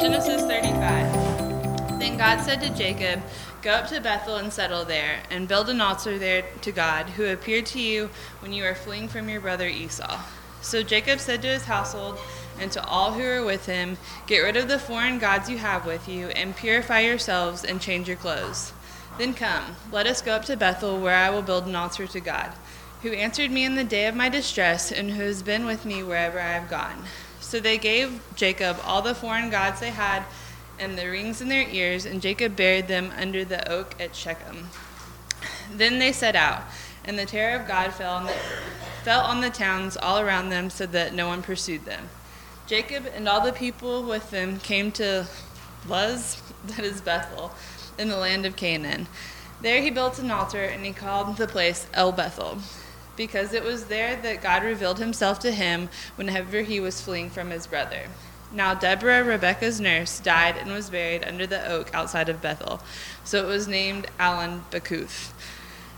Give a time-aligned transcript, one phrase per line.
[0.00, 2.00] Genesis 35.
[2.00, 3.22] Then God said to Jacob,
[3.62, 7.26] Go up to Bethel and settle there, and build an altar there to God, who
[7.26, 8.10] appeared to you
[8.40, 10.20] when you were fleeing from your brother Esau.
[10.60, 12.18] So Jacob said to his household
[12.58, 15.86] and to all who were with him, Get rid of the foreign gods you have
[15.86, 18.72] with you, and purify yourselves and change your clothes.
[19.18, 22.20] Then come, let us go up to Bethel, where I will build an altar to
[22.20, 22.52] God,
[23.02, 26.04] who answered me in the day of my distress, and who has been with me
[26.04, 27.02] wherever I have gone.
[27.40, 30.22] So they gave Jacob all the foreign gods they had
[30.78, 34.68] and the rings in their ears, and Jacob buried them under the oak at Shechem.
[35.72, 36.62] Then they set out,
[37.04, 38.36] and the terror of God fell on the,
[39.02, 42.08] fell on the towns all around them, so that no one pursued them.
[42.68, 45.26] Jacob and all the people with them came to
[45.88, 47.52] Luz, that is Bethel,
[47.98, 49.06] in the land of Canaan.
[49.60, 52.58] There he built an altar, and he called the place El Bethel
[53.16, 57.50] because it was there that God revealed himself to him whenever he was fleeing from
[57.50, 58.04] his brother.
[58.52, 62.80] Now Deborah, Rebekah's nurse, died and was buried under the oak outside of Bethel,
[63.24, 65.32] so it was named Allon Bachuth.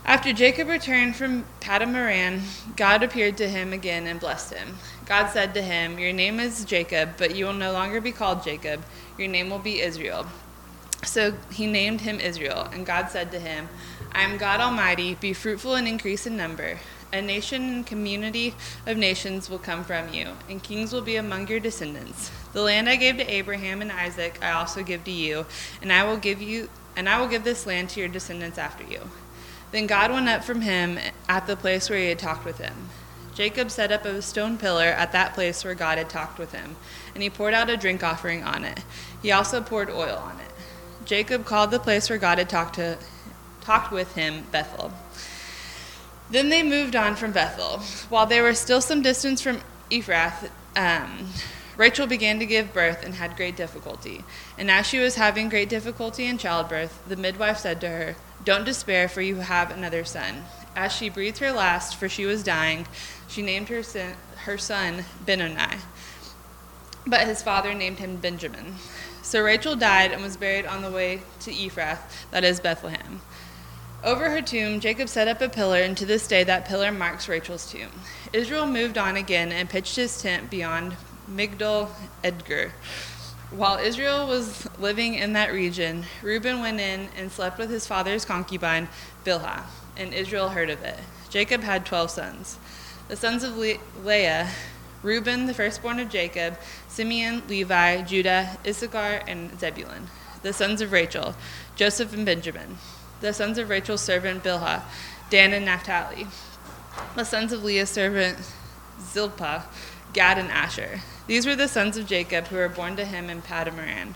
[0.03, 2.41] After Jacob returned from Paddan Aram,
[2.75, 4.79] God appeared to him again and blessed him.
[5.05, 8.43] God said to him, Your name is Jacob, but you will no longer be called
[8.43, 8.83] Jacob.
[9.17, 10.25] Your name will be Israel.
[11.03, 13.69] So he named him Israel, and God said to him,
[14.11, 16.79] I am God Almighty, be fruitful and increase in number.
[17.13, 21.47] A nation and community of nations will come from you, and kings will be among
[21.47, 22.31] your descendants.
[22.53, 25.45] The land I gave to Abraham and Isaac I also give to you,
[25.81, 28.83] and I will give you and I will give this land to your descendants after
[28.83, 28.99] you.
[29.71, 30.99] Then God went up from him
[31.29, 32.89] at the place where he had talked with him.
[33.33, 36.75] Jacob set up a stone pillar at that place where God had talked with him,
[37.13, 38.81] and he poured out a drink offering on it.
[39.21, 40.50] He also poured oil on it.
[41.05, 42.97] Jacob called the place where God had talked to
[43.61, 44.91] talked with him Bethel.
[46.29, 47.79] Then they moved on from Bethel.
[48.09, 51.27] While they were still some distance from Ephrath, um,
[51.77, 54.23] Rachel began to give birth and had great difficulty.
[54.57, 58.65] And as she was having great difficulty in childbirth, the midwife said to her, Don't
[58.65, 60.43] despair, for you have another son.
[60.75, 62.87] As she breathed her last, for she was dying,
[63.27, 64.13] she named her son,
[64.45, 65.77] her son Benoni.
[67.05, 68.75] But his father named him Benjamin.
[69.23, 71.99] So Rachel died and was buried on the way to Ephrath,
[72.31, 73.21] that is Bethlehem.
[74.03, 77.29] Over her tomb, Jacob set up a pillar, and to this day that pillar marks
[77.29, 77.91] Rachel's tomb.
[78.33, 80.97] Israel moved on again and pitched his tent beyond
[81.29, 81.89] Migdal
[82.23, 82.73] Eder.
[83.51, 88.25] While Israel was living in that region, Reuben went in and slept with his father's
[88.25, 88.89] concubine,
[89.23, 89.63] Bilhah,
[89.97, 90.97] and Israel heard of it.
[91.29, 92.57] Jacob had twelve sons.
[93.07, 94.49] The sons of Le- Leah,
[95.03, 96.57] Reuben, the firstborn of Jacob,
[96.91, 100.07] Simeon, Levi, Judah, Issachar, and Zebulun.
[100.43, 101.35] The sons of Rachel,
[101.75, 102.77] Joseph and Benjamin
[103.21, 104.81] the sons of Rachel's servant Bilhah,
[105.29, 106.27] Dan and Naphtali.
[107.15, 108.39] The sons of Leah's servant
[108.99, 109.65] Zilpah,
[110.11, 111.01] Gad and Asher.
[111.27, 114.15] These were the sons of Jacob who were born to him in Paddan Aram.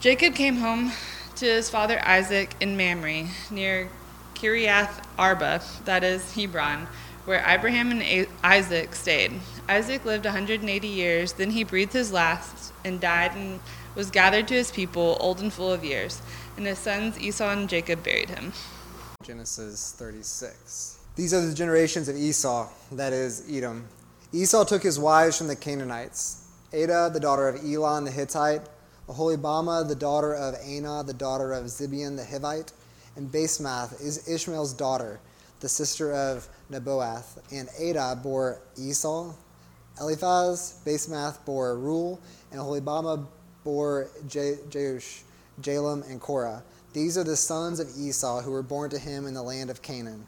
[0.00, 0.92] Jacob came home
[1.36, 3.88] to his father Isaac in Mamre, near
[4.34, 6.88] Kiriath Arba, that is Hebron,
[7.24, 9.32] where Abraham and Isaac stayed.
[9.68, 13.60] Isaac lived 180 years, then he breathed his last and died and
[13.94, 16.20] was gathered to his people, old and full of years
[16.56, 18.52] and his sons Esau and Jacob buried him.
[19.22, 20.98] Genesis 36.
[21.16, 23.86] These are the generations of Esau, that is, Edom.
[24.32, 28.62] Esau took his wives from the Canaanites Adah, the daughter of Elon the Hittite,
[29.08, 32.72] Aholibamah, the daughter of Anah, the daughter of Zibeon the Hivite,
[33.14, 35.20] and Basemath is Ishmael's daughter,
[35.62, 37.38] the sister of Nebaioth.
[37.50, 39.32] And Adah bore Esau.
[40.00, 43.26] Eliphaz, Basemath bore Reuel, and Aholibamah
[43.64, 45.22] bore Jeush.
[45.60, 46.62] Jalam, and Korah.
[46.92, 49.82] These are the sons of Esau who were born to him in the land of
[49.82, 50.26] Canaan.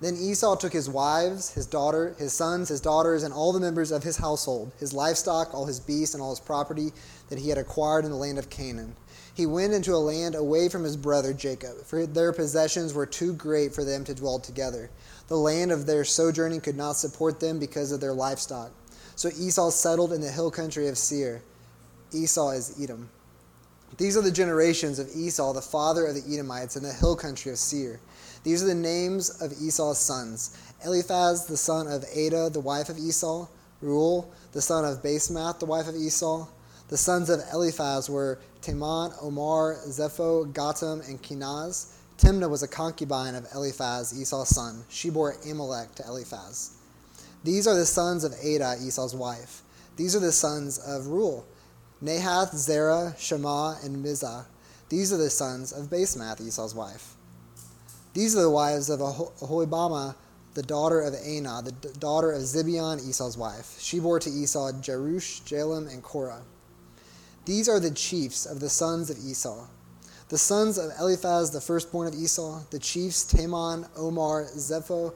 [0.00, 3.90] Then Esau took his wives, his daughter, his sons, his daughters, and all the members
[3.90, 6.92] of his household, his livestock, all his beasts, and all his property
[7.28, 8.96] that he had acquired in the land of Canaan.
[9.34, 13.34] He went into a land away from his brother Jacob, for their possessions were too
[13.34, 14.90] great for them to dwell together.
[15.26, 18.70] The land of their sojourning could not support them because of their livestock.
[19.16, 21.42] So Esau settled in the hill country of Seir.
[22.12, 23.10] Esau is Edom.
[23.96, 27.50] These are the generations of Esau, the father of the Edomites, in the hill country
[27.50, 28.00] of Seir.
[28.44, 32.98] These are the names of Esau's sons Eliphaz, the son of Adah, the wife of
[32.98, 33.48] Esau,
[33.80, 36.46] Reuel, the son of Basemath, the wife of Esau.
[36.94, 41.96] The sons of Eliphaz were Teman, Omar, Zepho, Gatam, and Kenaz.
[42.18, 44.84] Timnah was a concubine of Eliphaz, Esau's son.
[44.88, 46.76] She bore Amalek to Eliphaz.
[47.42, 49.62] These are the sons of Adah, Esau's wife.
[49.96, 51.44] These are the sons of Reuel.
[52.00, 54.44] Nahath, Zerah, Shema, and Mizah.
[54.88, 57.16] These are the sons of Basemath, Esau's wife.
[58.12, 60.14] These are the wives of Aholibamah,
[60.54, 63.80] the daughter of Anah, the daughter of Zibeon, Esau's wife.
[63.80, 66.42] She bore to Esau Jerush, Jalam, and Korah.
[67.44, 69.66] These are the chiefs of the sons of Esau.
[70.30, 75.12] The sons of Eliphaz, the firstborn of Esau, the chiefs Teman, Omar, Zepho,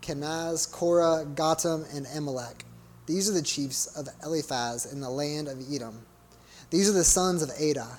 [0.00, 2.64] Kenaz, Korah, Gatam, and Amalek.
[3.06, 6.06] These are the chiefs of Eliphaz in the land of Edom.
[6.70, 7.98] These are the sons of Adah.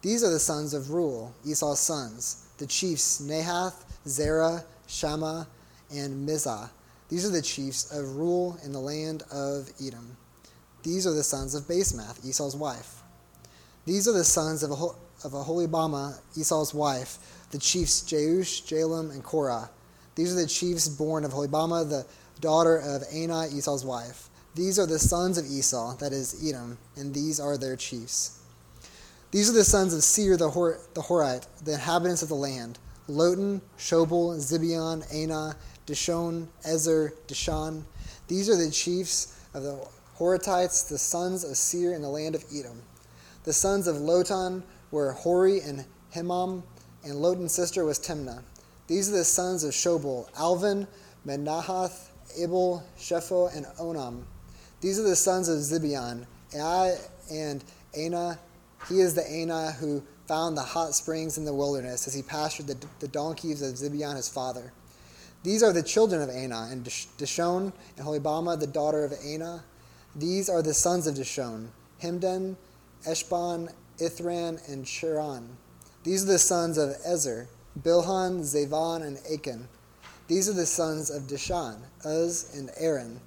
[0.00, 5.46] These are the sons of Reuel, Esau's sons, the chiefs Nahath, Zerah, Shammah,
[5.90, 6.70] and Mizah.
[7.08, 10.16] These are the chiefs of Reuel in the land of Edom.
[10.84, 13.02] These are the sons of Basemath, Esau's wife.
[13.86, 17.18] These are the sons of, of Aholibamah, Esau's wife,
[17.50, 19.70] the chiefs Jeush, Jalam, and Korah.
[20.14, 22.06] These are the chiefs born of Aholibamah, the
[22.40, 24.28] daughter of Anah, Esau's wife.
[24.54, 28.38] These are the sons of Esau, that is Edom, and these are their chiefs.
[29.30, 32.78] These are the sons of Seir the, Hor- the Horite, the inhabitants of the land
[33.08, 37.82] Lotan, Shobal, Zibeon, Anah, Dishon, Ezer, Dishan.
[38.28, 39.86] These are the chiefs of the
[40.18, 42.82] Horitites, the sons of Seir in the land of Edom.
[43.44, 45.84] The sons of Lotan were Hori and
[46.14, 46.62] Himam,
[47.02, 48.42] and Lotan's sister was Timnah.
[48.86, 50.86] These are the sons of Shobal, Alvin,
[51.26, 54.24] Menahath, Abel, Shepho, and Onam.
[54.80, 56.96] These are the sons of Zibeon, Ai
[57.30, 57.64] and
[57.98, 58.38] Anah.
[58.88, 62.66] He is the Anah who found the hot springs in the wilderness as he pastured
[62.66, 64.72] the, the donkeys of Zibeon his father.
[65.42, 69.64] These are the children of Anah, and Dishon and Holibamah, the daughter of Anah.
[70.16, 71.68] These are the sons of Dishon,
[72.00, 72.54] Hemdan,
[73.04, 75.48] Eshban, Ithran, and Cheran.
[76.04, 77.48] These are the sons of Ezer,
[77.82, 79.68] Bilhan, Zavan, and Achan.
[80.28, 83.20] These are the sons of Dishan, Uz, and Aaron.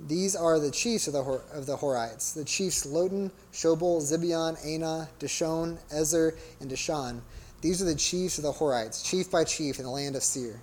[0.00, 4.58] These are the chiefs of the, Hor- of the Horites, the chiefs Lotan, Shobal, Zibeon,
[4.66, 7.20] Anah, Dishon, Ezer, and Dishan.
[7.60, 10.60] These are the chiefs of the Horites, chief by chief in the land of Seir.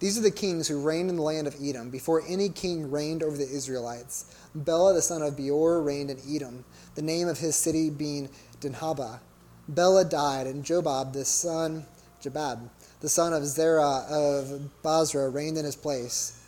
[0.00, 3.22] These are the kings who reigned in the land of Edom before any king reigned
[3.22, 4.34] over the Israelites.
[4.54, 6.64] Bela the son of Beor reigned in Edom,
[6.94, 8.30] the name of his city being
[8.62, 9.20] Dinhabah.
[9.68, 11.84] Bela died, and Jobab the son,
[12.22, 12.70] Jabab,
[13.00, 16.42] the son of Zerah of Bozrah, reigned in his place.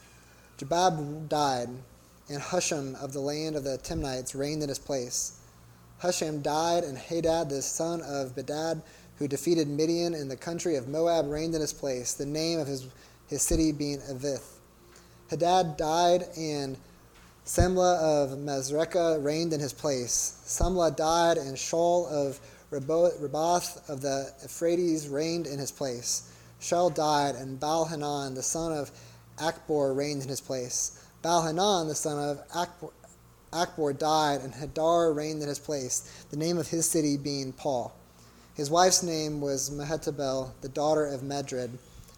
[0.57, 1.69] Jabab died,
[2.31, 5.41] and Husham of the land of the Timnites reigned in his place.
[6.01, 8.81] Husham died, and Hadad the son of Bedad,
[9.17, 12.15] who defeated Midian in the country of Moab, reigned in his place.
[12.15, 12.89] The name of his
[13.33, 14.45] his city being Avith.
[15.31, 16.77] Hadad died, and
[17.47, 20.43] Samlah of Masrekah reigned in his place.
[20.45, 22.39] Samlah died, and Shaul of
[22.71, 26.31] Raboth of the Euphrates reigned in his place.
[26.61, 28.91] Shaul died, and Baal-Hanan, the son of
[29.39, 31.03] Akbor, reigned in his place.
[31.23, 32.91] Baal-Hanan, the son of Akbor,
[33.51, 37.95] Achbor died, and Hadar reigned in his place, the name of his city being Paul.
[38.55, 41.71] His wife's name was Mehetabel, the daughter of Medred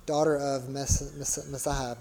[0.06, 1.98] daughter of Meshahab.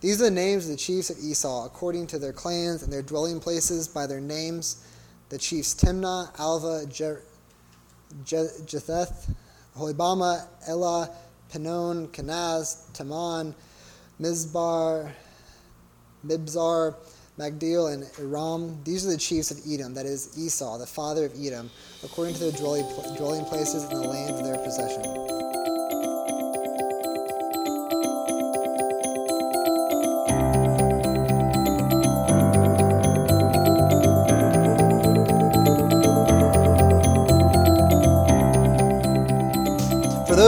[0.00, 3.02] These are the names of the chiefs of Esau, according to their clans and their
[3.02, 4.84] dwelling places by their names.
[5.28, 6.86] The chiefs Timnah, Alva,
[8.24, 9.30] Jetheth,
[9.76, 11.10] Holibamah, Elah,
[11.52, 13.54] Penon, Kenaz, Taman,
[14.20, 15.12] Mizbar,
[16.26, 16.94] Mibzar,
[17.38, 18.82] Magdiel, and Iram.
[18.84, 21.70] These are the chiefs of Edom, that is Esau, the father of Edom,
[22.02, 25.39] according to their dwelling places in the land of their possession.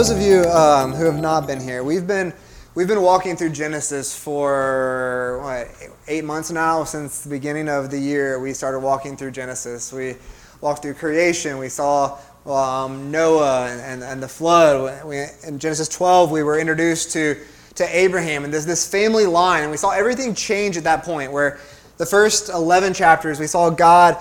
[0.03, 2.33] Those of you um, who have not been here, we've been
[2.75, 5.69] we've been walking through Genesis for what,
[6.09, 8.41] eight months now since the beginning of the year.
[8.41, 9.93] We started walking through Genesis.
[9.93, 10.17] We
[10.61, 11.57] walked through creation.
[11.57, 15.07] We saw um, Noah and, and, and, the flood.
[15.07, 17.37] We, in Genesis 12, we were introduced to
[17.77, 21.31] to Abraham and there's this family line, and we saw everything change at that point.
[21.31, 21.61] Where
[21.99, 24.17] the first 11 chapters, we saw God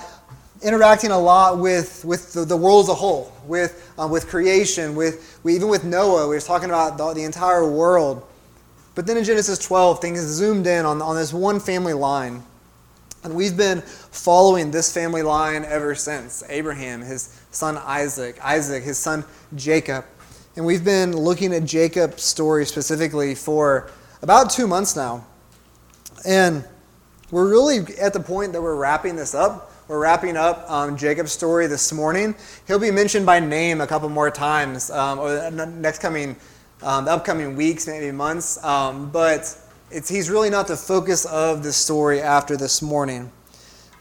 [0.62, 4.96] interacting a lot with, with the, the world as a whole, with, uh, with creation,
[4.96, 6.27] with, even with Noah.
[6.27, 8.25] We were talking about the, the, entire world.
[8.94, 12.44] But then in Genesis 12, things zoomed in on, on this one family line.
[13.24, 18.98] And we've been following this family line ever since Abraham, his son Isaac, Isaac, his
[18.98, 19.24] son
[19.56, 20.06] Jacob.
[20.56, 23.89] And we've been looking at Jacob's story specifically for
[24.22, 25.25] about two months now.
[26.25, 26.65] And
[27.30, 29.70] we're really at the point that we're wrapping this up.
[29.91, 32.33] We're wrapping up um, Jacob's story this morning.
[32.65, 36.38] He'll be mentioned by name a couple more times um, over the next coming,
[36.81, 38.63] um, the upcoming weeks, maybe months.
[38.63, 39.53] Um, but
[39.91, 43.29] he's really not the focus of the story after this morning.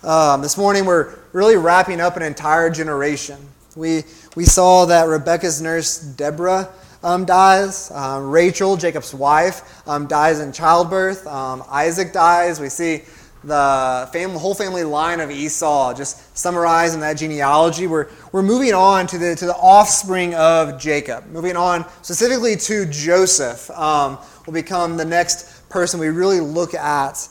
[0.04, 3.38] Um, this morning, we're really wrapping up an entire generation.
[3.74, 4.04] We,
[4.36, 6.68] we saw that Rebecca's nurse, Deborah,
[7.02, 7.90] um, dies.
[7.90, 11.26] Um, Rachel, Jacob's wife, um, dies in childbirth.
[11.26, 12.60] Um, Isaac dies.
[12.60, 13.02] We see
[13.42, 17.86] the family, whole family line of Esau just summarized in that genealogy.
[17.86, 22.86] We're, we're moving on to the, to the offspring of Jacob, moving on specifically to
[22.86, 27.28] Joseph, um, will become the next person we really look at.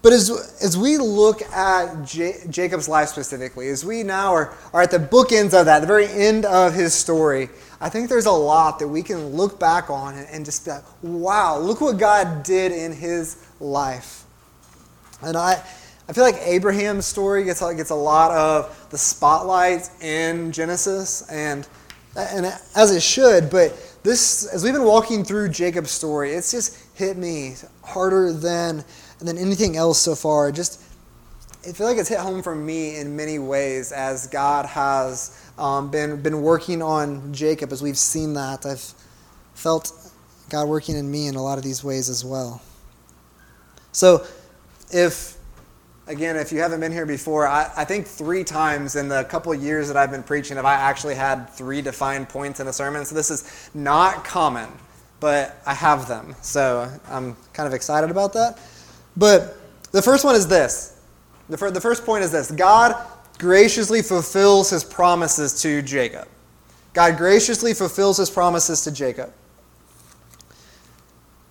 [0.00, 0.30] But as,
[0.62, 4.98] as we look at J- Jacob's life specifically, as we now are, are at the
[4.98, 8.86] bookends of that, the very end of his story, I think there's a lot that
[8.86, 12.70] we can look back on and, and just be like, wow, look what God did
[12.70, 14.24] in his life.
[15.22, 15.62] And I,
[16.08, 21.66] I feel like Abraham's story gets, gets a lot of the spotlight in Genesis, and,
[22.16, 26.78] and as it should, but this, as we've been walking through Jacob's story, it's just
[26.94, 28.84] hit me harder than,
[29.18, 30.50] than anything else so far.
[30.50, 30.82] Just,
[31.68, 35.90] I feel like it's hit home for me in many ways as God has um,
[35.90, 38.64] been, been working on Jacob, as we've seen that.
[38.64, 38.94] I've
[39.54, 39.92] felt
[40.48, 42.62] God working in me in a lot of these ways as well.
[43.92, 44.24] So,
[44.92, 45.38] if
[46.08, 49.54] again, if you haven't been here before, I, I, think three times in the couple
[49.54, 53.04] years that I've been preaching have I actually had three defined points in a sermon.
[53.04, 54.70] So this is not common,
[55.20, 56.34] but I have them.
[56.40, 58.58] So I'm kind of excited about that.
[59.16, 59.58] But
[59.92, 61.00] the first one is this.
[61.48, 62.96] The, fir- the first point is this God
[63.38, 66.26] graciously fulfills his promises to Jacob.
[66.94, 69.32] God graciously fulfills his promises to Jacob.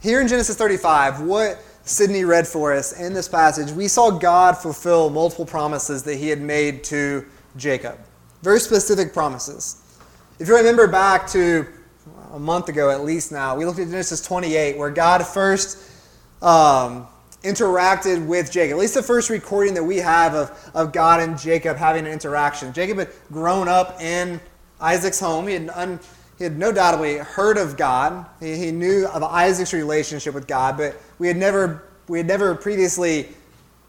[0.01, 4.58] Here in Genesis 35, what Sydney read for us in this passage, we saw God
[4.58, 7.25] fulfill multiple promises that he had made to
[7.56, 7.98] Jacob.
[8.41, 9.82] Very specific promises.
[10.38, 11.65] If you remember back to
[12.34, 15.89] a month ago at least now, we looked at Genesis 28, where God first
[16.41, 17.08] um,
[17.44, 18.75] interacted with Jacob.
[18.75, 22.12] At least the first recording that we have of, of God and Jacob having an
[22.12, 22.74] interaction.
[22.74, 24.41] Jacob had grown up in
[24.82, 25.48] Isaac's home.
[25.48, 26.00] He had, un,
[26.38, 28.25] he had no doubtly heard of God.
[28.39, 32.56] He, he knew of Isaac's relationship with God, but we had never we had never
[32.56, 33.29] previously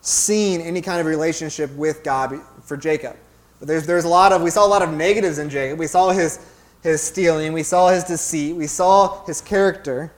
[0.00, 3.16] seen any kind of relationship with God for Jacob.
[3.58, 5.78] But there's there's a lot of we saw a lot of negatives in Jacob.
[5.78, 6.40] We saw his
[6.82, 10.12] his stealing, we saw his deceit, we saw his character.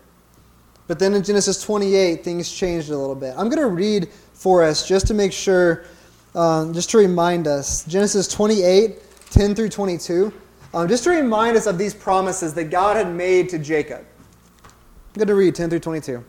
[0.86, 3.34] But then in Genesis 28, things changed a little bit.
[3.36, 5.84] I'm going to read for us just to make sure,
[6.34, 7.84] um, just to remind us.
[7.84, 8.98] Genesis 28,
[9.30, 10.32] 10 through 22.
[10.72, 14.06] Um, just to remind us of these promises that God had made to Jacob.
[14.64, 16.18] I'm going to read 10 through 22.
[16.18, 16.24] It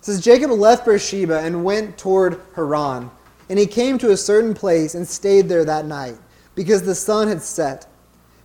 [0.00, 3.10] says Jacob left Beersheba and went toward Haran.
[3.48, 6.16] And he came to a certain place and stayed there that night,
[6.54, 7.86] because the sun had set.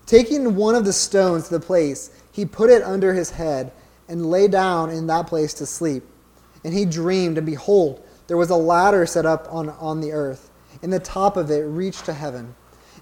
[0.06, 3.72] Taking one of the stones to the place, he put it under his head
[4.08, 6.04] and lay down in that place to sleep.
[6.64, 10.52] And he dreamed, and behold, there was a ladder set up on, on the earth,
[10.82, 12.54] and the top of it reached to heaven.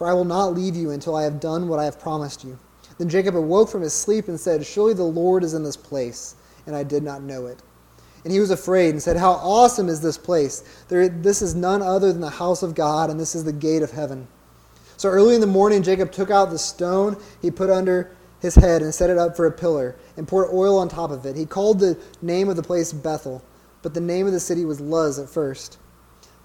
[0.00, 2.58] for I will not leave you until I have done what I have promised you.
[2.96, 6.36] Then Jacob awoke from his sleep and said, Surely the Lord is in this place,
[6.64, 7.62] and I did not know it.
[8.24, 10.64] And he was afraid and said, How awesome is this place!
[10.88, 13.82] There, this is none other than the house of God, and this is the gate
[13.82, 14.26] of heaven.
[14.96, 18.80] So early in the morning, Jacob took out the stone he put under his head
[18.80, 21.36] and set it up for a pillar, and poured oil on top of it.
[21.36, 23.44] He called the name of the place Bethel,
[23.82, 25.76] but the name of the city was Luz at first.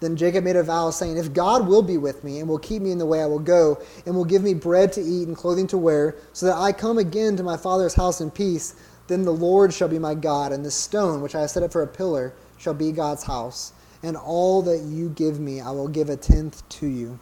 [0.00, 2.82] Then Jacob made a vow, saying, If God will be with me, and will keep
[2.82, 5.36] me in the way I will go, and will give me bread to eat and
[5.36, 8.74] clothing to wear, so that I come again to my father's house in peace,
[9.06, 11.72] then the Lord shall be my God, and the stone which I have set up
[11.72, 13.72] for a pillar shall be God's house.
[14.02, 17.18] And all that you give me, I will give a tenth to you.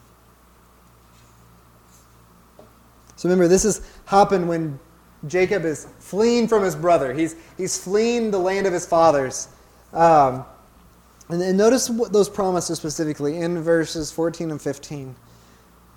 [3.16, 4.78] So remember, this has happened when
[5.28, 7.14] Jacob is fleeing from his brother.
[7.14, 9.48] He's, he's fleeing the land of his fathers.
[9.92, 10.44] Um,
[11.28, 15.16] and, and notice those promises specifically in verses 14 and 15.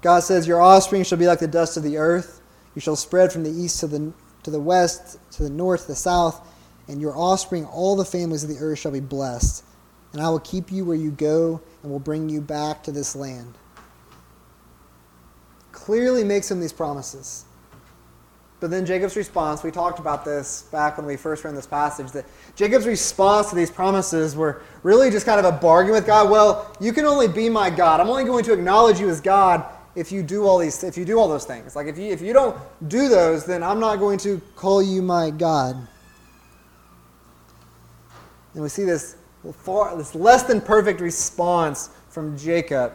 [0.01, 2.41] God says, Your offspring shall be like the dust of the earth.
[2.75, 4.13] You shall spread from the east to the
[4.47, 6.47] to the west, to the north, to the south,
[6.87, 9.61] and your offspring, all the families of the earth shall be blessed.
[10.13, 13.13] And I will keep you where you go and will bring you back to this
[13.13, 13.57] land.
[15.73, 17.43] Clearly makes him these promises.
[18.59, 22.11] But then Jacob's response, we talked about this back when we first read this passage,
[22.13, 26.31] that Jacob's response to these promises were really just kind of a bargain with God.
[26.31, 27.99] Well, you can only be my God.
[27.99, 29.63] I'm only going to acknowledge you as God
[29.95, 31.75] if you do all these if you do all those things.
[31.75, 32.55] Like if you if you don't
[32.87, 35.75] do those, then I'm not going to call you my God.
[38.53, 39.17] And we see this
[39.53, 42.93] far this less than perfect response from Jacob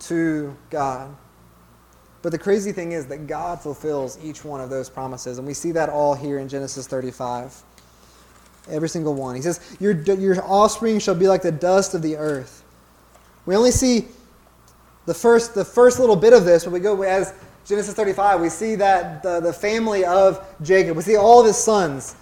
[0.00, 1.14] to God.
[2.24, 5.36] But the crazy thing is that God fulfills each one of those promises.
[5.36, 7.62] And we see that all here in Genesis 35.
[8.70, 9.36] Every single one.
[9.36, 12.64] He says, Your, your offspring shall be like the dust of the earth.
[13.44, 14.08] We only see
[15.04, 17.34] the first, the first little bit of this when we go as
[17.66, 18.40] Genesis 35.
[18.40, 22.16] We see that the, the family of Jacob, we see all of his sons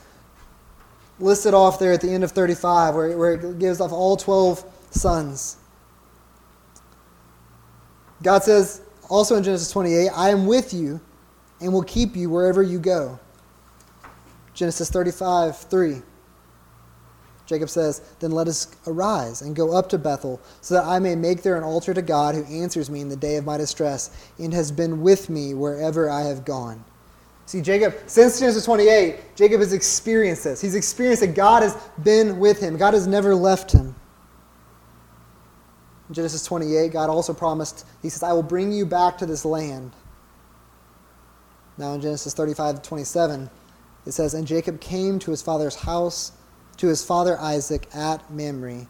[1.21, 4.65] listed off there at the end of 35, where, where it gives off all 12
[4.91, 5.59] sons.
[8.21, 8.81] God says,
[9.13, 10.99] also in Genesis 28, I am with you
[11.61, 13.21] and will keep you wherever you go.
[14.55, 16.03] Genesis 35, 3.
[17.45, 21.15] Jacob says, Then let us arise and go up to Bethel, so that I may
[21.15, 24.31] make there an altar to God who answers me in the day of my distress
[24.39, 26.83] and has been with me wherever I have gone.
[27.45, 30.61] See, Jacob, since Genesis 28, Jacob has experienced this.
[30.63, 33.95] He's experienced that God has been with him, God has never left him.
[36.13, 39.93] Genesis 28, God also promised, He says, I will bring you back to this land.
[41.79, 43.51] Now in Genesis 35 27,
[44.07, 46.33] it says, And Jacob came to his father's house,
[46.79, 48.87] to his father Isaac at Mamre,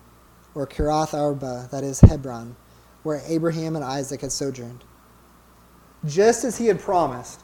[0.54, 2.56] or Kiriath Arba, that is Hebron,
[3.02, 4.84] where Abraham and Isaac had sojourned.
[6.04, 7.40] Just as he had promised,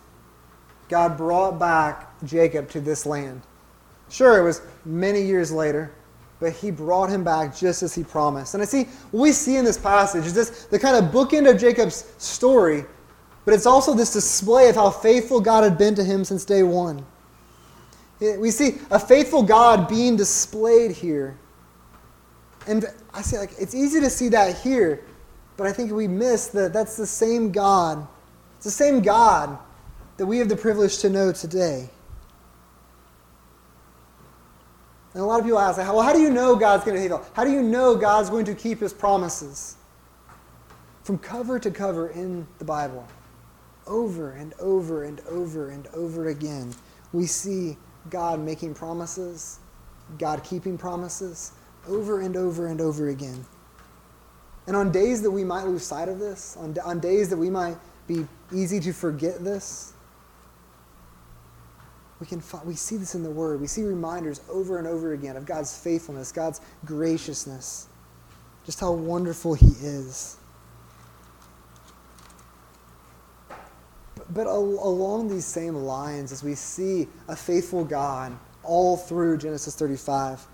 [0.88, 3.42] God brought back Jacob to this land.
[4.08, 5.92] Sure, it was many years later,
[6.40, 8.54] but he brought him back just as he promised.
[8.54, 11.50] And I see what we see in this passage is this the kind of bookend
[11.50, 12.84] of Jacob's story,
[13.44, 16.62] but it's also this display of how faithful God had been to him since day
[16.62, 17.04] one.
[18.20, 21.38] We see a faithful God being displayed here.
[22.66, 25.04] And I say like it's easy to see that here,
[25.56, 28.06] but I think we miss that that's the same God.
[28.56, 29.58] It's the same God
[30.18, 31.88] that we have the privilege to know today.
[35.18, 37.26] And a lot of people ask, well, how do you know God's going to heal?
[37.32, 39.74] How do you know God's going to keep his promises?
[41.02, 43.04] From cover to cover in the Bible,
[43.88, 46.72] over and over and over and over again,
[47.12, 47.76] we see
[48.10, 49.58] God making promises,
[50.18, 51.50] God keeping promises,
[51.88, 53.44] over and over and over again.
[54.68, 57.50] And on days that we might lose sight of this, on, on days that we
[57.50, 57.76] might
[58.06, 59.94] be easy to forget this,
[62.20, 63.60] we, can find, we see this in the Word.
[63.60, 67.88] We see reminders over and over again of God's faithfulness, God's graciousness,
[68.66, 70.36] just how wonderful He is.
[74.30, 80.46] But, along these same lines, as we see a faithful God all through Genesis 35,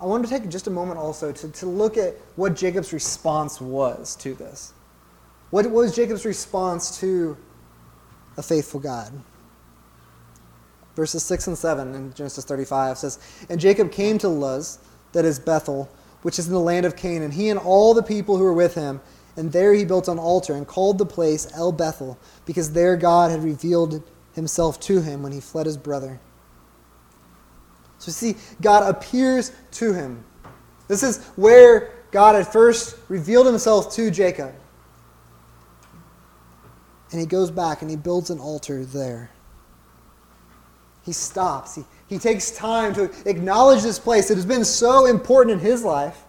[0.00, 3.60] I want to take just a moment also to, to look at what Jacob's response
[3.60, 4.72] was to this.
[5.50, 7.36] What was Jacob's response to
[8.36, 9.12] a faithful God?
[10.96, 14.78] Verses 6 and 7 in Genesis 35 says, And Jacob came to Luz,
[15.12, 15.88] that is Bethel,
[16.22, 18.52] which is in the land of Canaan, and he and all the people who were
[18.52, 19.00] with him.
[19.36, 23.30] And there he built an altar and called the place El Bethel, because there God
[23.30, 24.02] had revealed
[24.34, 26.20] himself to him when he fled his brother.
[27.98, 30.24] So see, God appears to him.
[30.88, 34.54] This is where God had first revealed himself to Jacob.
[37.10, 39.30] And he goes back and he builds an altar there.
[41.04, 41.74] He stops.
[41.76, 45.84] He, he takes time to acknowledge this place that has been so important in his
[45.84, 46.22] life.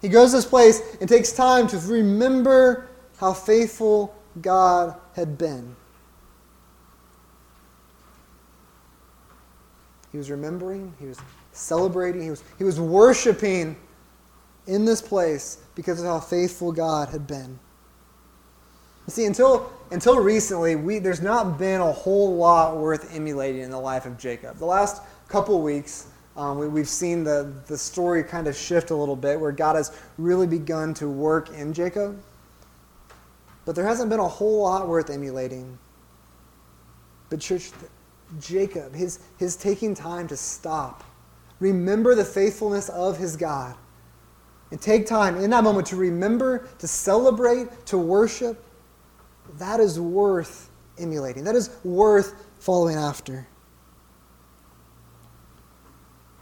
[0.00, 5.76] He goes to this place and takes time to remember how faithful God had been.
[10.10, 11.18] He was remembering, he was
[11.52, 13.76] celebrating, he was, he was worshiping
[14.66, 17.58] in this place because of how faithful God had been.
[19.06, 23.70] You see, until, until recently, we, there's not been a whole lot worth emulating in
[23.70, 24.56] the life of Jacob.
[24.56, 28.96] The last couple weeks, um, we, we've seen the, the story kind of shift a
[28.96, 32.20] little bit where God has really begun to work in Jacob.
[33.64, 35.78] But there hasn't been a whole lot worth emulating.
[37.28, 37.70] But, church,
[38.40, 41.04] Jacob, his, his taking time to stop,
[41.60, 43.76] remember the faithfulness of his God,
[44.70, 48.64] and take time in that moment to remember, to celebrate, to worship
[49.58, 51.44] that is worth emulating.
[51.44, 53.46] That is worth following after.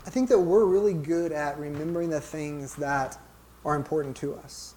[0.07, 3.19] I think that we're really good at remembering the things that
[3.65, 4.75] are important to us.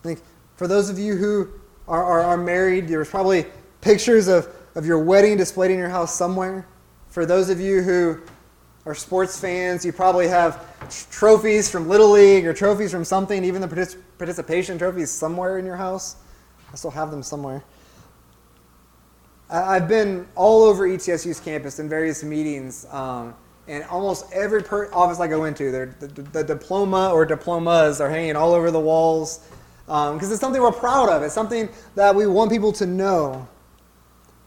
[0.00, 0.20] I think
[0.56, 1.48] for those of you who
[1.86, 3.46] are, are, are married, there's probably
[3.80, 6.66] pictures of, of your wedding displayed in your house somewhere.
[7.08, 8.20] For those of you who
[8.84, 10.64] are sports fans, you probably have
[11.10, 15.76] trophies from Little League or trophies from something, even the participation trophies somewhere in your
[15.76, 16.16] house.
[16.72, 17.62] I still have them somewhere.
[19.48, 23.34] I've been all over ETSU's campus in various meetings, um,
[23.68, 28.34] and almost every per- office I go into, the, the, diploma or diplomas are hanging
[28.34, 29.46] all over the walls
[29.86, 31.22] because um, it's something we're proud of.
[31.22, 33.46] It's something that we want people to know.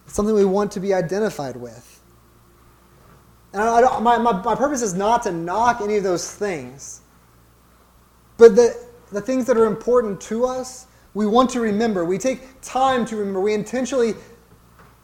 [0.05, 2.01] It's something we want to be identified with.
[3.53, 7.01] And I, I, my, my, my purpose is not to knock any of those things,
[8.37, 8.75] but the,
[9.11, 12.05] the things that are important to us, we want to remember.
[12.05, 13.41] We take time to remember.
[13.41, 14.13] We intentionally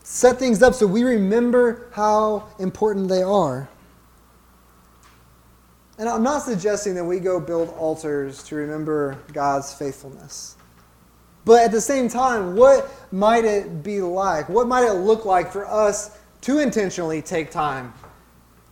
[0.04, 3.68] set things up so we remember how important they are.
[5.98, 10.58] And I'm not suggesting that we go build altars to remember God's faithfulness.
[11.46, 14.50] But at the same time, what might it be like?
[14.50, 17.94] What might it look like for us to intentionally take time,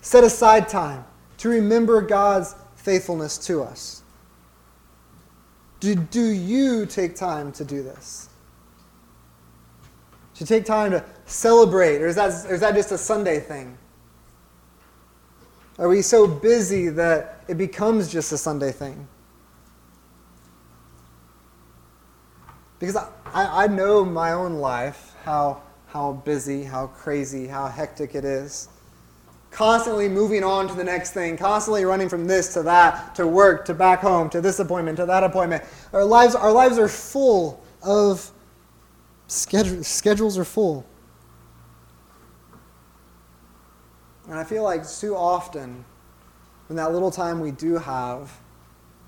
[0.02, 1.06] set aside time
[1.38, 4.03] to remember God's faithfulness to us?
[5.84, 8.30] Do, do you take time to do this?
[10.36, 13.78] To take time to celebrate, or is that, or is that just a Sunday thing?
[15.78, 19.10] Are we so busy that it becomes just a Sunday thing?
[22.80, 28.24] Because I, I know my own life, how, how busy, how crazy, how hectic it
[28.24, 28.70] is.
[29.54, 33.66] Constantly moving on to the next thing, constantly running from this to that, to work,
[33.66, 35.64] to back home, to this appointment, to that appointment.
[35.94, 38.32] Our lives, our lives are full of
[39.28, 40.88] schedule, schedules are full.
[44.28, 45.86] And I feel like too often,
[46.70, 48.32] in that little time we do have,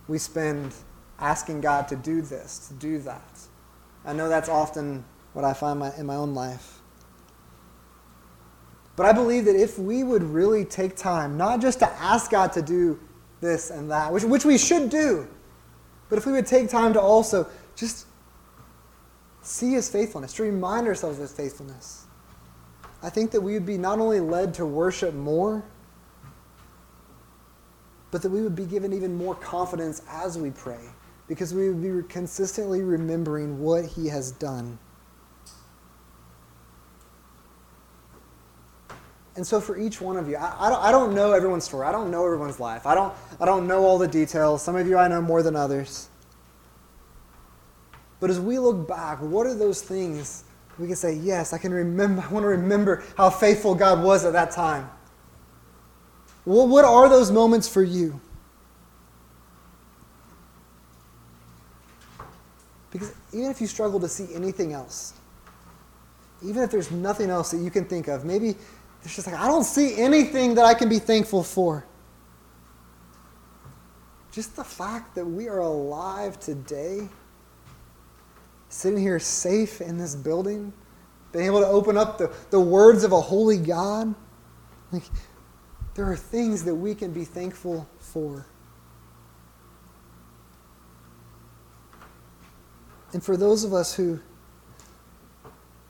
[0.07, 0.75] we spend
[1.17, 3.39] asking God to do this, to do that.
[4.05, 6.74] I know that's often what I find my, in my own life.
[8.95, 12.53] But I believe that if we would really take time, not just to ask God
[12.53, 12.99] to do
[13.41, 15.27] this and that, which, which we should do,
[16.09, 18.07] but if we would take time to also just
[19.41, 22.05] see His faithfulness, to remind ourselves of His faithfulness
[23.05, 25.63] I think that we would be not only led to worship more,
[28.09, 30.79] but that we would be given even more confidence as we pray
[31.27, 34.79] because we would be consistently remembering what He has done.
[39.35, 41.85] And so, for each one of you, I, I, don't, I don't know everyone's story.
[41.85, 42.85] I don't know everyone's life.
[42.85, 44.61] I don't, I don't know all the details.
[44.61, 46.09] Some of you I know more than others.
[48.21, 50.45] But as we look back, what are those things
[50.77, 54.25] we can say, Yes, I can remember, I want to remember how faithful God was
[54.25, 54.89] at that time.
[56.45, 58.19] Well, what are those moments for you?
[62.91, 65.13] Because even if you struggle to see anything else,
[66.43, 68.55] even if there's nothing else that you can think of, maybe
[69.05, 71.85] it's just like, I don't see anything that I can be thankful for.
[74.31, 77.07] Just the fact that we are alive today
[78.67, 80.73] sitting here safe in this building,
[81.31, 84.15] being able to open up the, the words of a holy God.
[84.91, 85.03] Like,
[85.93, 88.47] there are things that we can be thankful for.
[93.13, 94.19] And for those of us who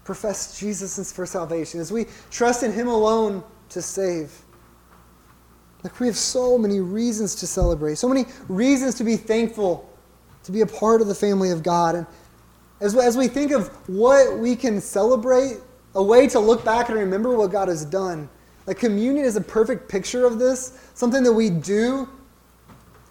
[0.06, 4.32] profess Jesus for salvation, as we trust in Him alone to save,
[5.84, 9.92] like we have so many reasons to celebrate, so many reasons to be thankful,
[10.44, 11.96] to be a part of the family of God.
[11.96, 12.08] And
[12.80, 15.58] as, as we think of what we can celebrate,
[15.96, 18.30] a way to look back and remember what God has done.
[18.68, 22.10] Like communion is a perfect picture of this, something that we do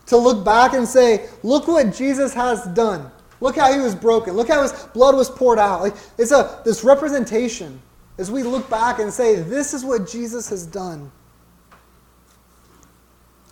[0.07, 3.11] to look back and say, look what Jesus has done.
[3.45, 4.33] Look how he was broken.
[4.37, 5.83] Look how his blood was poured out.
[5.83, 7.79] Like it's a this representation
[8.17, 11.13] as we look back and say, this is what Jesus has done.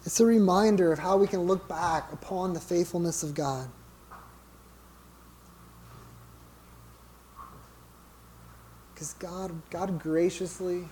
[0.06, 3.68] It's a reminder of how we can look back upon the faithfulness of God.
[8.94, 10.88] Because God, God graciously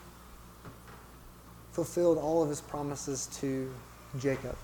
[1.73, 3.73] fulfilled all of his promises to
[4.19, 4.59] Jacob.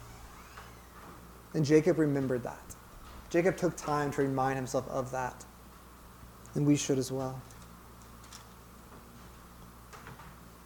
[1.55, 2.66] And Jacob remembered that.
[3.31, 5.45] Jacob took time to remind himself of that.
[6.55, 7.41] And we should as well.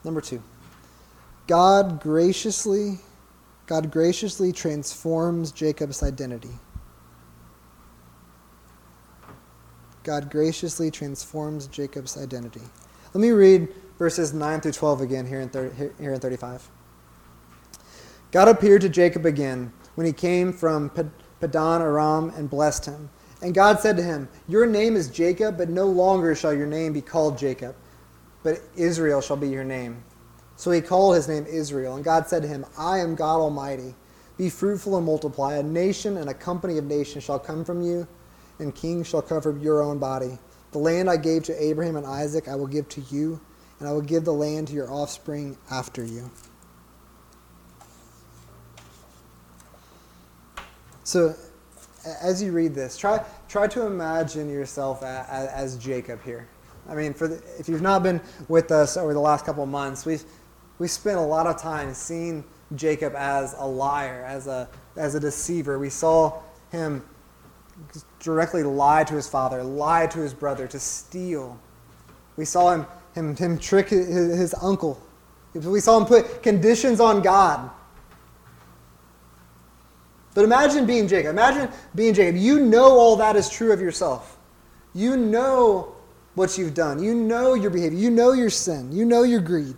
[0.05, 0.43] Number two,
[1.47, 2.99] God graciously,
[3.67, 6.51] God graciously transforms Jacob's identity.
[10.03, 12.63] God graciously transforms Jacob's identity.
[13.13, 13.69] Let me read
[13.99, 16.69] verses 9 through 12 again here in, 30, here in 35.
[18.31, 20.89] God appeared to Jacob again when he came from
[21.41, 23.11] Padan Aram and blessed him.
[23.43, 26.93] And God said to him, Your name is Jacob, but no longer shall your name
[26.93, 27.75] be called Jacob,
[28.43, 30.03] but Israel shall be your name.
[30.57, 31.97] So he called his name Israel.
[31.97, 33.95] And God said to him, I am God Almighty.
[34.37, 35.55] Be fruitful and multiply.
[35.55, 38.07] A nation and a company of nations shall come from you
[38.61, 40.39] and kings shall cover your own body.
[40.73, 43.41] The land I gave to Abraham and Isaac, I will give to you,
[43.79, 46.31] and I will give the land to your offspring after you.
[51.11, 51.35] So,
[52.23, 56.47] as you read this, try, try to imagine yourself as, as Jacob here.
[56.89, 59.69] I mean, for the, if you've not been with us over the last couple of
[59.69, 60.23] months, we've,
[60.79, 62.45] we spent a lot of time seeing
[62.77, 65.81] Jacob as a liar, as a, as a deceiver.
[65.81, 67.05] We saw him
[68.21, 71.59] directly lie to his father, lie to his brother, to steal.
[72.37, 75.03] We saw him, him, him trick his, his uncle.
[75.55, 77.69] We saw him put conditions on God.
[80.35, 81.31] But imagine being Jacob.
[81.31, 82.37] Imagine being Jacob.
[82.37, 84.39] You know all that is true of yourself.
[84.95, 85.95] You know
[86.35, 87.03] what you've done.
[87.03, 87.99] You know your behavior.
[87.99, 88.93] You know your sin.
[88.93, 89.77] You know your greed.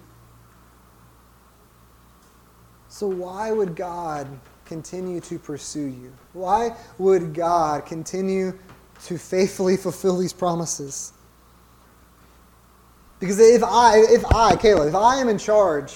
[2.89, 4.29] So, why would God
[4.67, 6.13] continue to pursue you?
[6.35, 8.59] Why would God continue
[9.07, 11.15] to faithfully fulfill these promises?
[13.19, 15.95] Because if I, if I, Caleb, if I am in charge,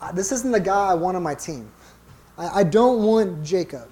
[0.00, 1.70] uh, this isn't the guy I want on my team.
[2.36, 3.88] I, I don't want Jacob.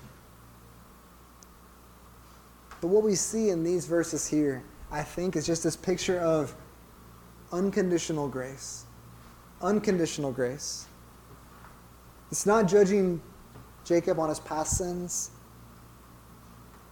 [2.81, 6.55] But what we see in these verses here, I think, is just this picture of
[7.53, 8.85] unconditional grace.
[9.61, 10.87] Unconditional grace.
[12.31, 13.21] It's not judging
[13.85, 15.31] Jacob on his past sins,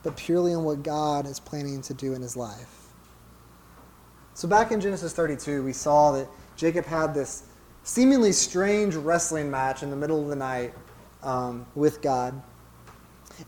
[0.03, 2.77] but purely on what God is planning to do in his life.
[4.35, 7.45] So, back in Genesis 32, we saw that Jacob had this
[7.83, 10.73] seemingly strange wrestling match in the middle of the night
[11.23, 12.41] um, with God.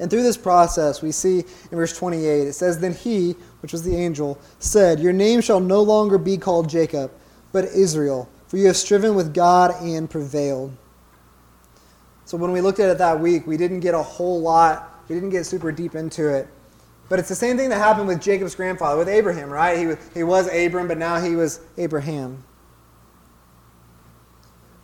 [0.00, 3.82] And through this process, we see in verse 28, it says, Then he, which was
[3.82, 7.12] the angel, said, Your name shall no longer be called Jacob,
[7.52, 10.74] but Israel, for you have striven with God and prevailed.
[12.24, 15.14] So when we looked at it that week, we didn't get a whole lot, we
[15.14, 16.48] didn't get super deep into it.
[17.08, 19.76] But it's the same thing that happened with Jacob's grandfather, with Abraham, right?
[19.76, 22.42] He, he was Abram, but now he was Abraham.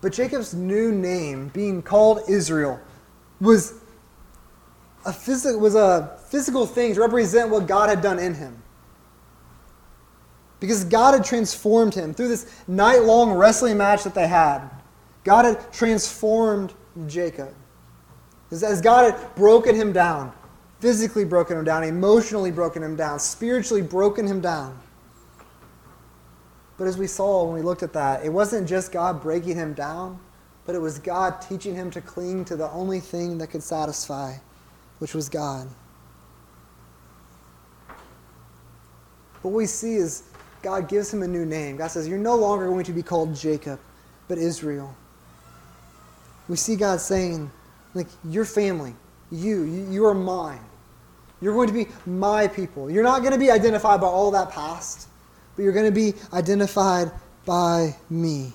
[0.01, 2.81] But Jacob's new name, being called Israel,
[3.41, 3.75] was
[5.05, 8.63] a, phys- was a physical thing to represent what God had done in him.
[10.61, 14.69] Because God had transformed him through this night long wrestling match that they had.
[15.25, 16.75] God had transformed
[17.07, 17.55] Jacob.
[18.51, 20.33] As God had broken him down,
[20.81, 24.79] physically broken him down, emotionally broken him down, spiritually broken him down.
[26.79, 29.75] But as we saw when we looked at that, it wasn't just God breaking him
[29.75, 30.19] down,
[30.64, 34.35] but it was God teaching him to cling to the only thing that could satisfy,
[35.01, 35.67] which was God.
[39.43, 40.23] But what we see is
[40.62, 41.77] God gives him a new name.
[41.77, 43.81] God says, You're no longer going to be called Jacob,
[44.29, 44.95] but Israel.
[46.49, 47.51] We see God saying,
[47.95, 48.95] like, your family,
[49.31, 50.61] you, you, you are mine.
[51.41, 52.91] You're going to be my people.
[52.91, 55.08] You're not going to be identified by all that past
[55.59, 57.11] but you're going to be identified
[57.44, 58.53] by me.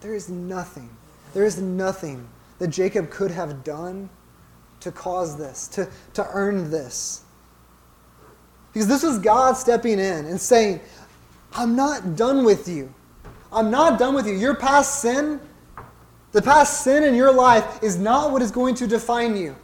[0.00, 0.88] There is nothing,
[1.34, 2.28] there is nothing
[2.60, 4.08] that Jacob could have done
[4.78, 7.24] to cause this, to, to earn this.
[8.72, 10.78] Because this was God stepping in and saying,
[11.52, 12.94] I'm not done with you.
[13.50, 14.34] I'm not done with you.
[14.34, 15.40] Your past sin,
[16.30, 19.56] the past sin in your life, is not what is going to define you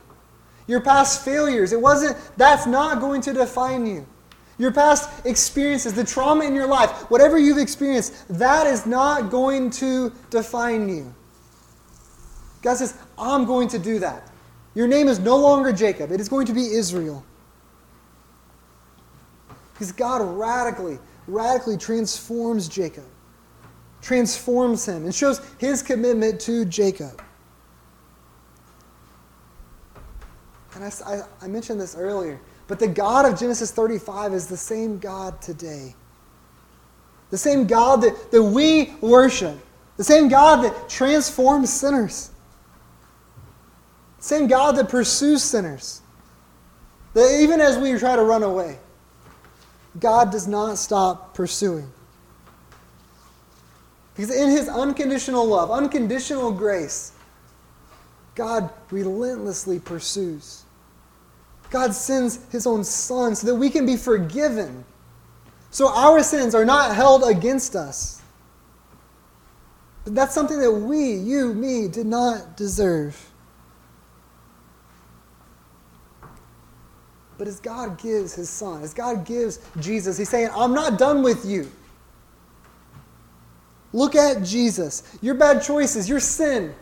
[0.67, 1.73] your past failures.
[1.73, 4.07] It wasn't, that's not going to define you.
[4.59, 9.71] Your past experiences, the trauma in your life, whatever you've experienced, that is not going
[9.71, 11.15] to define you.
[12.63, 14.31] God says, I'm going to do that.
[14.75, 17.25] Your name is no longer Jacob, it is going to be Israel.
[19.73, 23.05] Because God radically, radically transforms Jacob,
[24.01, 27.21] transforms him, and shows his commitment to Jacob.
[30.75, 34.57] And I, I, I mentioned this earlier, but the God of Genesis 35 is the
[34.57, 35.95] same God today.
[37.31, 39.59] The same God that, that we worship.
[39.97, 42.31] The same God that transforms sinners.
[44.19, 46.03] The same God that pursues sinners.
[47.15, 48.79] That even as we try to run away,
[49.99, 51.91] God does not stop pursuing.
[54.15, 57.13] Because in his unconditional love, unconditional grace,
[58.35, 60.62] God relentlessly pursues.
[61.73, 64.85] God sends his own son so that we can be forgiven.
[65.71, 68.21] So our sins are not held against us.
[70.05, 73.19] But that's something that we, you, me, did not deserve.
[77.39, 81.23] But as God gives his son, as God gives Jesus, he's saying, I'm not done
[81.23, 81.71] with you.
[83.95, 85.17] Look at Jesus.
[85.23, 86.75] Your bad choices, your sin,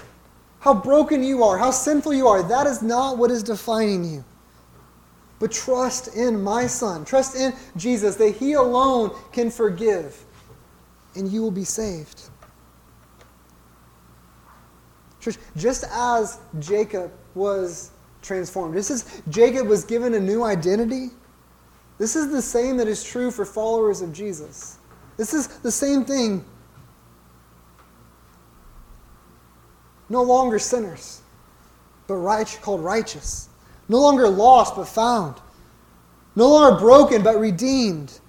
[0.58, 2.42] how broken you are, how sinful you are.
[2.42, 4.24] That is not what is defining you.
[5.40, 7.04] But trust in my Son.
[7.04, 10.22] Trust in Jesus that He alone can forgive,
[11.16, 12.28] and you will be saved.
[15.18, 17.90] Church, just as Jacob was
[18.22, 21.10] transformed, just as Jacob was given a new identity,
[21.98, 24.78] this is the same that is true for followers of Jesus.
[25.18, 26.44] This is the same thing.
[30.08, 31.20] No longer sinners,
[32.06, 33.49] but right, called righteous.
[33.90, 35.34] No longer lost, but found.
[36.36, 38.20] No longer broken, but redeemed.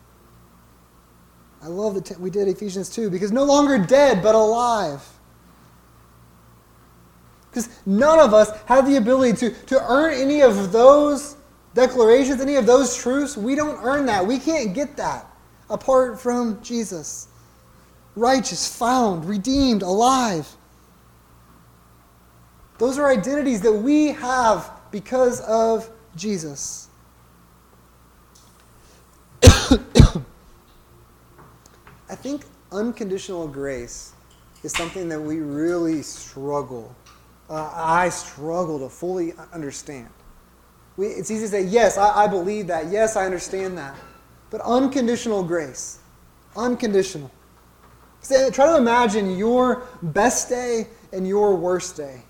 [1.62, 5.08] I love that we did Ephesians 2 because no longer dead, but alive.
[7.48, 11.38] Because none of us have the ability to, to earn any of those
[11.76, 13.38] declarations, any of those truths.
[13.38, 14.26] We don't earn that.
[14.26, 15.28] We can't get that
[15.70, 17.28] apart from Jesus.
[18.16, 20.50] Righteous, found, redeemed, alive.
[22.80, 26.90] Those are identities that we have because of Jesus.
[29.44, 29.80] I
[32.10, 34.14] think unconditional grace
[34.64, 36.96] is something that we really struggle
[37.52, 40.08] uh, I struggle to fully understand.
[40.96, 42.90] We, it's easy to say, yes, I, I believe that.
[42.90, 43.94] Yes, I understand that.
[44.50, 46.00] But unconditional grace,
[46.56, 47.30] unconditional.
[48.22, 52.24] Say, try to imagine your best day and your worst day.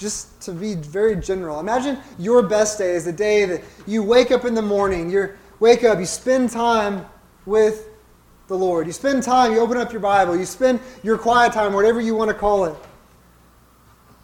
[0.00, 1.60] Just to be very general.
[1.60, 5.34] Imagine your best day is the day that you wake up in the morning, you
[5.60, 7.04] wake up, you spend time
[7.44, 7.86] with
[8.48, 8.86] the Lord.
[8.86, 12.14] You spend time, you open up your Bible, you spend your quiet time, whatever you
[12.16, 12.74] want to call it.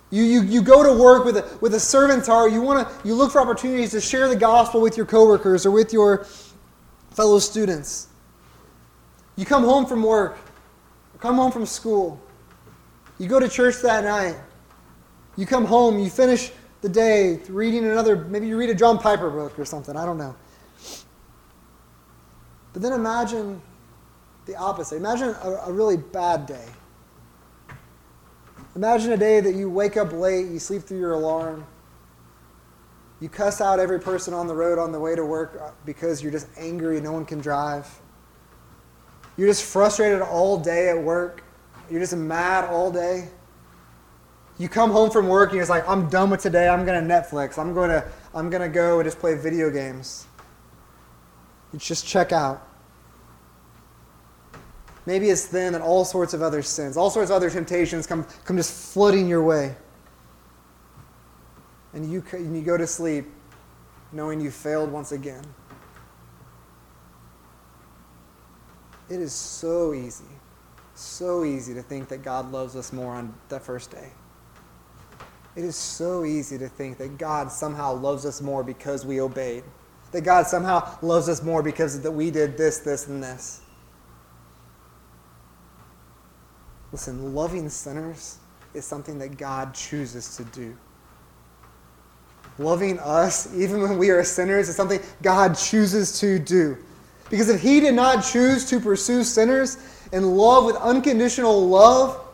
[0.09, 2.53] You, you, you go to work with a, with a servant's heart.
[2.53, 5.93] You, wanna, you look for opportunities to share the gospel with your coworkers or with
[5.93, 6.25] your
[7.11, 8.09] fellow students.
[9.37, 10.39] You come home from work,
[11.21, 12.19] come home from school.
[13.19, 14.37] You go to church that night.
[15.37, 19.31] You come home, you finish the day reading another, maybe you read a John Piper
[19.31, 20.35] book or something, I don't know.
[22.73, 23.61] But then imagine
[24.47, 24.97] the opposite.
[24.97, 26.67] Imagine a, a really bad day.
[28.75, 31.67] Imagine a day that you wake up late, you sleep through your alarm,
[33.21, 36.23] you cuss out every person on the road on the way to work uh, because
[36.23, 37.89] you're just angry no one can drive.
[39.37, 41.43] You're just frustrated all day at work.
[41.91, 43.29] You're just mad all day.
[44.59, 46.69] You come home from work and you're like, I'm done with today.
[46.69, 47.59] I'm going to Netflix.
[47.59, 50.27] I'm going to, I'm going to go and just play video games.
[51.73, 52.67] You just check out.
[55.05, 58.27] Maybe it's then that all sorts of other sins, all sorts of other temptations come,
[58.45, 59.77] come just flooding your way.
[61.93, 63.27] And you, and you go to sleep
[64.11, 65.45] knowing you failed once again.
[69.09, 70.25] It is so easy,
[70.95, 74.11] so easy to think that God loves us more on that first day.
[75.57, 79.65] It is so easy to think that God somehow loves us more because we obeyed.
[80.13, 83.63] That God somehow loves us more because that we did this, this, and this.
[86.93, 88.39] Listen, loving sinners
[88.75, 90.77] is something that God chooses to do.
[92.59, 96.77] Loving us, even when we are sinners, is something God chooses to do.
[97.31, 99.79] Because if He did not choose to pursue sinners
[100.13, 102.26] and love with unconditional love,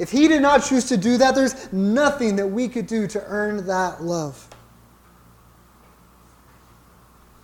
[0.00, 3.22] if He did not choose to do that, there's nothing that we could do to
[3.26, 4.48] earn that love.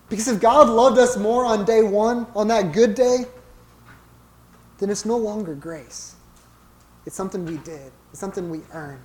[0.08, 3.26] Because if God loved us more on day one, on that good day,
[4.78, 6.14] then it's no longer grace.
[7.04, 9.04] It's something we did, it's something we earned.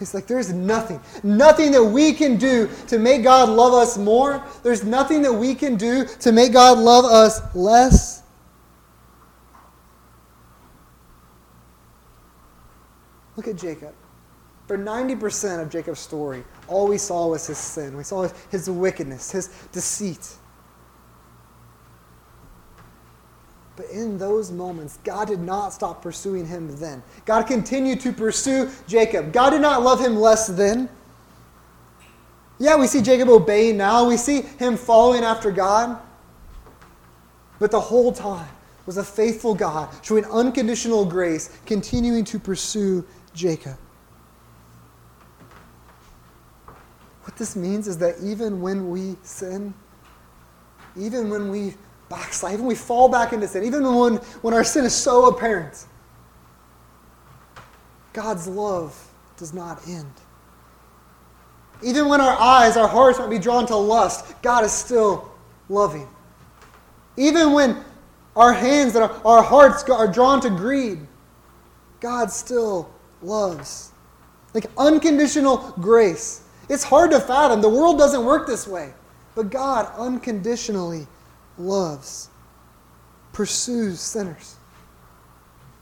[0.00, 4.42] It's like there's nothing, nothing that we can do to make God love us more.
[4.64, 8.23] There's nothing that we can do to make God love us less.
[13.36, 13.94] Look at Jacob.
[14.66, 17.96] For 90% of Jacob's story, all we saw was his sin.
[17.96, 20.36] We saw his wickedness, his deceit.
[23.76, 27.02] But in those moments, God did not stop pursuing him then.
[27.26, 29.32] God continued to pursue Jacob.
[29.32, 30.88] God did not love him less then.
[32.58, 34.08] Yeah, we see Jacob obeying now.
[34.08, 36.00] We see him following after God.
[37.58, 38.48] But the whole time
[38.86, 43.04] was a faithful God showing unconditional grace, continuing to pursue
[43.34, 43.76] Jacob.
[47.22, 49.74] What this means is that even when we sin,
[50.96, 51.74] even when we
[52.08, 55.86] backslide, even we fall back into sin, even when, when our sin is so apparent,
[58.12, 60.12] God's love does not end.
[61.82, 65.32] Even when our eyes, our hearts might be drawn to lust, God is still
[65.68, 66.08] loving.
[67.16, 67.84] Even when
[68.36, 71.00] our hands and our, our hearts are drawn to greed,
[72.00, 72.93] God still
[73.24, 73.92] loves.
[74.52, 76.42] Like unconditional grace.
[76.68, 77.60] It's hard to fathom.
[77.60, 78.92] The world doesn't work this way.
[79.34, 81.06] But God unconditionally
[81.58, 82.28] loves,
[83.32, 84.56] pursues sinners.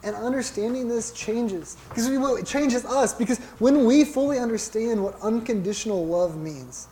[0.02, 1.76] And understanding this changes.
[1.88, 3.12] Because it changes us.
[3.14, 6.88] Because when we fully understand what unconditional love means,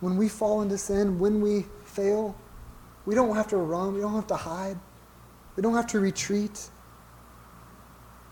[0.00, 2.36] when we fall into sin, when we fail,
[3.04, 4.78] we don't have to run, we don't have to hide,
[5.56, 6.68] we don't have to retreat.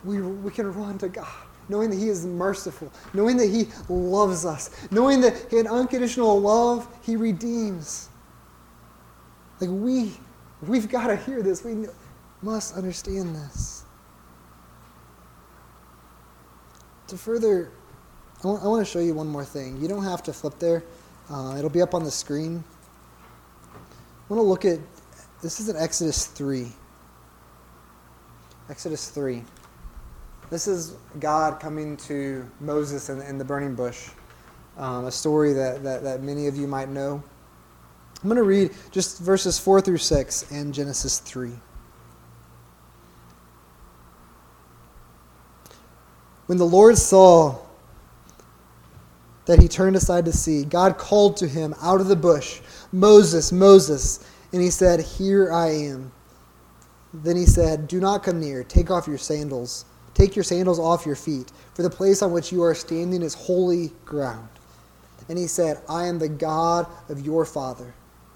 [0.05, 1.33] We, we can run to God,
[1.69, 6.87] knowing that He is merciful, knowing that He loves us, knowing that in unconditional love,
[7.03, 8.09] He redeems.
[9.61, 10.13] Like we,
[10.63, 11.65] we've got to hear this.
[11.65, 11.87] We
[12.43, 13.85] must understand this.
[17.09, 17.71] To further,
[18.43, 19.81] I want, I want to show you one more thing.
[19.81, 20.83] You don't have to flip there.
[21.31, 22.63] Uh, it'll be up on the screen.
[23.75, 24.79] I want to look at
[25.43, 26.73] this is in Exodus 3.
[28.71, 29.45] Exodus 3.
[30.51, 34.11] This is God coming to Moses in, in the burning bush,
[34.77, 37.23] um, a story that, that, that many of you might know.
[38.23, 41.53] I'm going to read just verses 4 through 6 in Genesis 3.
[46.47, 47.59] When the Lord saw
[49.47, 52.61] that he turned aside to see, God called to him out of the bush,
[52.93, 54.27] Moses, Moses.
[54.53, 56.13] And he said, Here I am.
[57.13, 58.65] Then he said, Do not come near.
[58.65, 59.85] Take off your sandals.
[60.15, 63.35] Take your sandals off your feet, for the place on which you are standing is
[63.35, 64.49] holy ground.
[65.29, 67.95] And he said, I am the God of your father,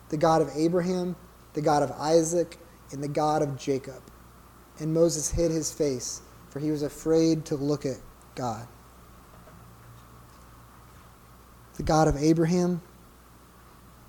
[0.08, 1.14] the God of Abraham,
[1.54, 2.58] the God of Isaac,
[2.90, 4.02] and the God of Jacob.
[4.80, 7.98] And Moses hid his face, for he was afraid to look at
[8.34, 8.66] God.
[11.76, 12.80] The God of Abraham,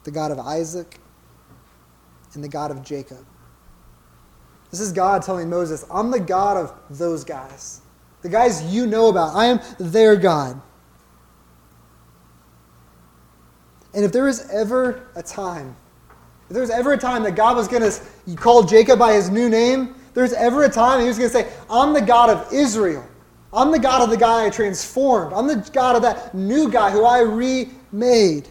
[0.06, 0.98] the God of Isaac,
[2.34, 3.26] and the God of Jacob.
[4.72, 7.82] This is God telling Moses, I'm the God of those guys.
[8.22, 9.36] The guys you know about.
[9.36, 10.62] I am their God.
[13.94, 15.76] And if there was ever a time,
[16.48, 19.30] if there was ever a time that God was going to call Jacob by his
[19.30, 22.54] new name, there's ever a time he was going to say, I'm the God of
[22.54, 23.06] Israel.
[23.52, 25.34] I'm the God of the guy I transformed.
[25.34, 28.48] I'm the God of that new guy who I remade.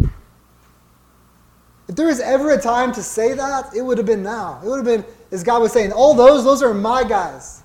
[1.89, 4.61] If there was ever a time to say that, it would have been now.
[4.65, 7.63] It would have been as God was saying, all those, those are my guys.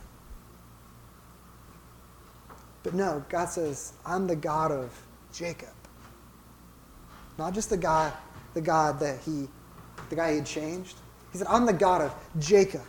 [2.84, 4.92] But no, God says, I'm the God of
[5.34, 5.70] Jacob.
[7.38, 8.14] Not just the God,
[8.54, 9.48] the God that he,
[10.10, 10.98] the guy he had changed.
[11.32, 12.84] He said, I'm the God of Jacob.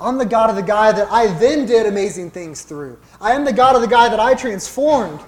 [0.00, 2.98] I'm the God of the guy that I then did amazing things through.
[3.20, 5.20] I am the God of the guy that I transformed.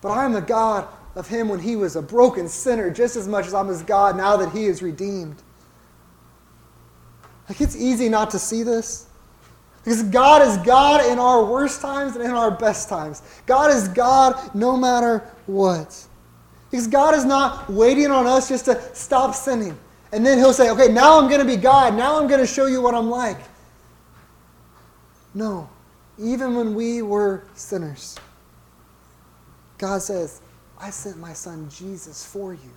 [0.00, 3.28] But I am the God of him when he was a broken sinner just as
[3.28, 5.36] much as I'm his God now that he is redeemed.
[7.48, 9.06] Like it's easy not to see this.
[9.84, 13.22] Because God is God in our worst times and in our best times.
[13.46, 16.06] God is God no matter what.
[16.70, 19.76] Because God is not waiting on us just to stop sinning.
[20.12, 21.94] And then He'll say, okay, now I'm going to be God.
[21.94, 23.38] Now I'm going to show you what I'm like.
[25.34, 25.68] No.
[26.18, 28.16] Even when we were sinners,
[29.78, 30.40] God says,
[30.78, 32.70] I sent my son Jesus for you.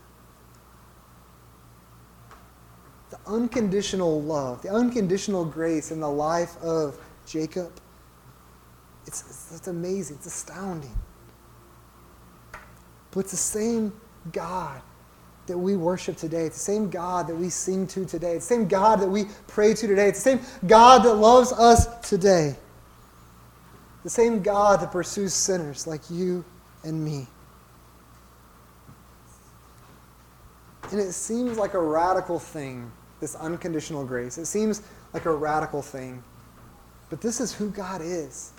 [3.24, 7.72] The unconditional love, the unconditional grace in the life of Jacob,
[9.08, 10.98] it's, it's, it's amazing, it's astounding.
[13.12, 13.94] But it's the same
[14.34, 14.82] God
[15.48, 16.46] that we worship today.
[16.46, 18.34] It's the same God that we sing to today.
[18.34, 20.10] It's the same God that we pray to today.
[20.10, 22.56] It's the same God that loves us today.
[24.04, 26.44] The same God that pursues sinners like you
[26.84, 27.28] and me.
[30.92, 34.38] And it seems like a radical thing, this unconditional grace.
[34.38, 34.82] It seems
[35.14, 36.24] like a radical thing.
[37.10, 38.52] But this is who God is.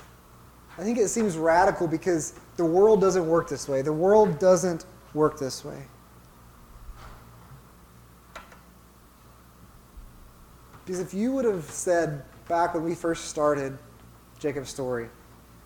[0.78, 3.82] I think it seems radical because the world doesn't work this way.
[3.82, 4.84] The world doesn't
[5.14, 5.82] work this way.
[10.84, 13.76] Because if you would have said back when we first started
[14.38, 15.08] Jacob's story,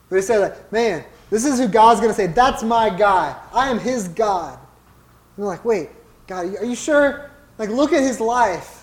[0.08, 3.36] we would have said, man, this is who God's going to say, that's my guy.
[3.52, 4.58] I am his God.
[4.58, 5.90] And we're like, wait,
[6.26, 7.30] God, are you sure?
[7.58, 8.79] Like, look at his life.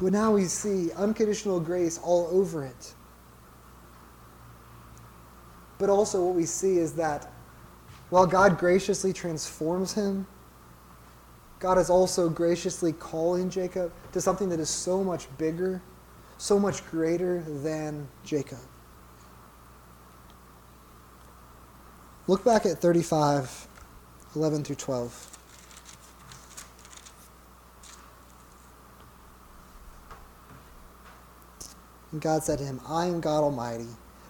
[0.00, 2.94] But now we see unconditional grace all over it.
[5.78, 7.30] But also, what we see is that
[8.08, 10.26] while God graciously transforms him,
[11.58, 15.82] God is also graciously calling Jacob to something that is so much bigger,
[16.38, 18.58] so much greater than Jacob.
[22.26, 23.68] Look back at 35
[24.34, 25.29] 11 through 12.
[32.12, 33.86] And God said to him, I am God Almighty.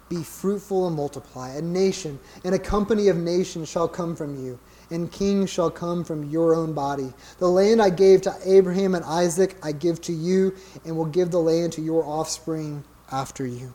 [0.09, 1.51] Be fruitful and multiply.
[1.51, 4.59] A nation and a company of nations shall come from you,
[4.91, 7.13] and kings shall come from your own body.
[7.39, 10.55] The land I gave to Abraham and Isaac I give to you,
[10.85, 13.73] and will give the land to your offspring after you.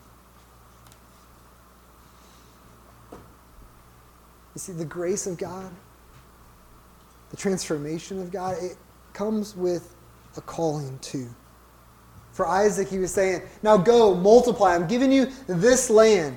[4.54, 5.70] You see, the grace of God,
[7.30, 8.76] the transformation of God, it
[9.14, 9.94] comes with
[10.36, 11.28] a calling too.
[12.36, 14.74] For Isaac, he was saying, Now go, multiply.
[14.74, 16.36] I'm giving you this land.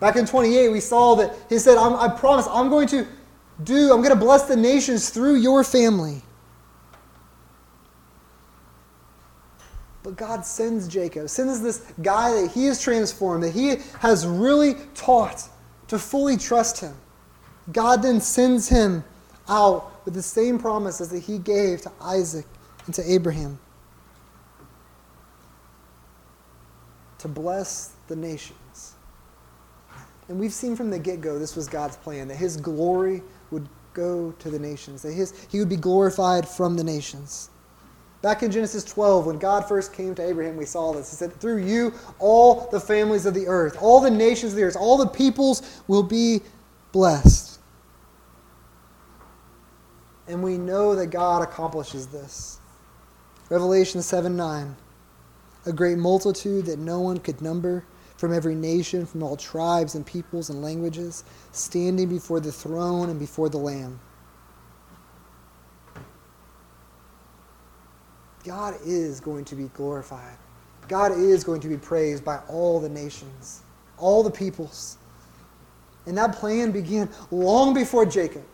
[0.00, 3.06] Back in 28, we saw that he said, I promise, I'm going to
[3.62, 6.22] do, I'm going to bless the nations through your family.
[10.02, 14.76] But God sends Jacob, sends this guy that he has transformed, that he has really
[14.94, 15.46] taught
[15.88, 16.94] to fully trust him.
[17.70, 19.04] God then sends him
[19.46, 22.46] out with the same promises that he gave to Isaac
[22.86, 23.58] and to Abraham.
[27.18, 28.94] To bless the nations.
[30.28, 33.68] And we've seen from the get go this was God's plan, that his glory would
[33.92, 37.50] go to the nations, that his, he would be glorified from the nations.
[38.22, 41.10] Back in Genesis 12, when God first came to Abraham, we saw this.
[41.10, 44.64] He said, Through you, all the families of the earth, all the nations of the
[44.64, 46.40] earth, all the peoples will be
[46.92, 47.60] blessed.
[50.26, 52.58] And we know that God accomplishes this.
[53.48, 54.76] Revelation 7 9
[55.66, 57.84] a great multitude that no one could number,
[58.16, 63.18] from every nation, from all tribes and peoples and languages, standing before the throne and
[63.18, 64.00] before the Lamb.
[68.44, 70.36] God is going to be glorified.
[70.88, 73.62] God is going to be praised by all the nations,
[73.98, 74.98] all the peoples.
[76.06, 78.44] And that plan began long before Jacob.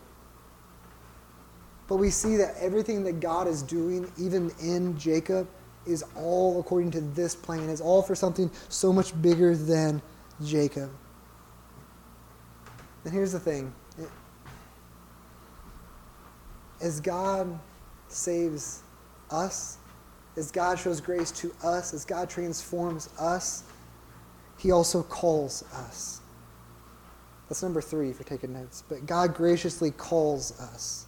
[1.87, 5.47] But we see that everything that God is doing, even in Jacob,
[5.85, 10.01] is all according to this plan, is all for something so much bigger than
[10.43, 10.89] Jacob.
[13.03, 13.73] And here's the thing
[16.81, 17.59] as God
[18.09, 18.81] saves
[19.31, 19.77] us,
[20.35, 23.63] as God shows grace to us, as God transforms us,
[24.57, 26.21] He also calls us.
[27.47, 28.83] That's number three you're taking notes.
[28.87, 31.05] But God graciously calls us.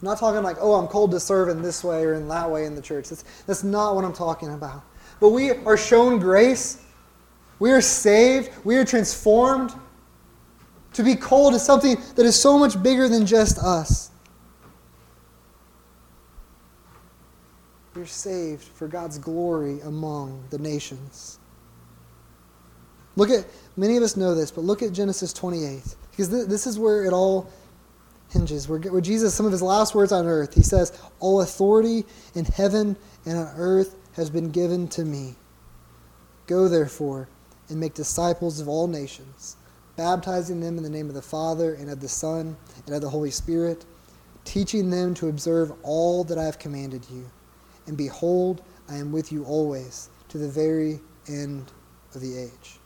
[0.00, 2.50] I'm not talking like, oh, I'm called to serve in this way or in that
[2.50, 3.08] way in the church.
[3.08, 4.82] That's, that's not what I'm talking about.
[5.20, 6.82] But we are shown grace.
[7.58, 8.50] We are saved.
[8.64, 9.72] We are transformed
[10.94, 14.10] to be called to something that is so much bigger than just us.
[17.94, 21.38] We're saved for God's glory among the nations.
[23.16, 26.78] Look at, many of us know this, but look at Genesis 28, because this is
[26.78, 27.48] where it all
[28.34, 28.68] hinges.
[28.68, 32.04] Where, where Jesus, some of his last words on earth, he says, All authority
[32.34, 35.36] in heaven and on earth has been given to me.
[36.46, 37.28] Go therefore
[37.70, 39.56] and make disciples of all nations,
[39.96, 42.54] baptizing them in the name of the Father and of the Son
[42.84, 43.86] and of the Holy Spirit,
[44.44, 47.24] teaching them to observe all that I have commanded you.
[47.86, 51.72] And behold, I am with you always to the very end
[52.14, 52.78] of the age.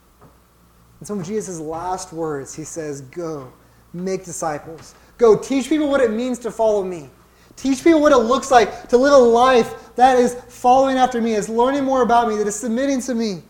[1.01, 3.53] And some of Jesus' last words, he says, Go,
[3.93, 4.95] make disciples.
[5.19, 7.11] Go teach people what it means to follow me.
[7.57, 11.35] Teach people what it looks like to live a life that is following after me,
[11.35, 13.43] is learning more about me, that is submitting to me.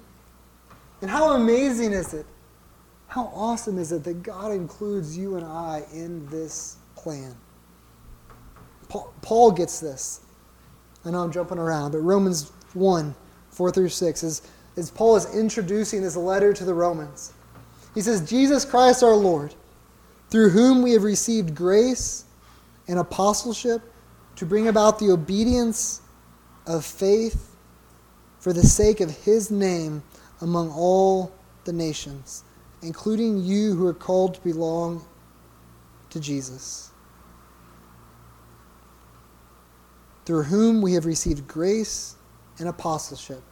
[1.03, 2.25] And how amazing is it?
[3.07, 7.35] How awesome is it that God includes you and I in this plan?
[8.89, 10.21] Paul gets this.
[11.05, 13.14] I know I'm jumping around, but Romans 1
[13.51, 14.43] 4 through 6 is,
[14.77, 17.33] is Paul is introducing this letter to the Romans.
[17.95, 19.55] He says, Jesus Christ our Lord
[20.31, 22.24] through whom we have received grace
[22.87, 23.83] and apostleship
[24.37, 26.01] to bring about the obedience
[26.66, 27.57] of faith
[28.39, 30.03] for the sake of his name
[30.41, 31.33] among all
[31.64, 32.45] the nations,
[32.83, 35.05] including you who are called to belong
[36.11, 36.91] to Jesus.
[40.24, 42.16] Through whom we have received grace
[42.59, 43.43] and apostleship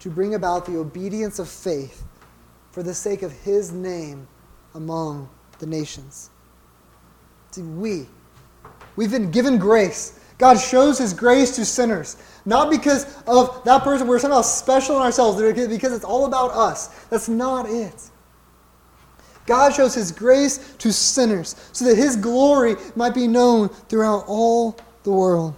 [0.00, 2.04] to bring about the obedience of faith
[2.72, 4.26] for the sake of his name
[4.74, 5.28] among
[5.58, 6.30] the nations.
[7.50, 8.06] See, we,
[8.96, 10.20] we've been given grace.
[10.38, 15.02] God shows his grace to sinners, not because of that person, we're somehow special in
[15.02, 16.88] ourselves, because it's all about us.
[17.06, 18.10] That's not it.
[19.46, 24.76] God shows his grace to sinners so that his glory might be known throughout all
[25.04, 25.54] the world.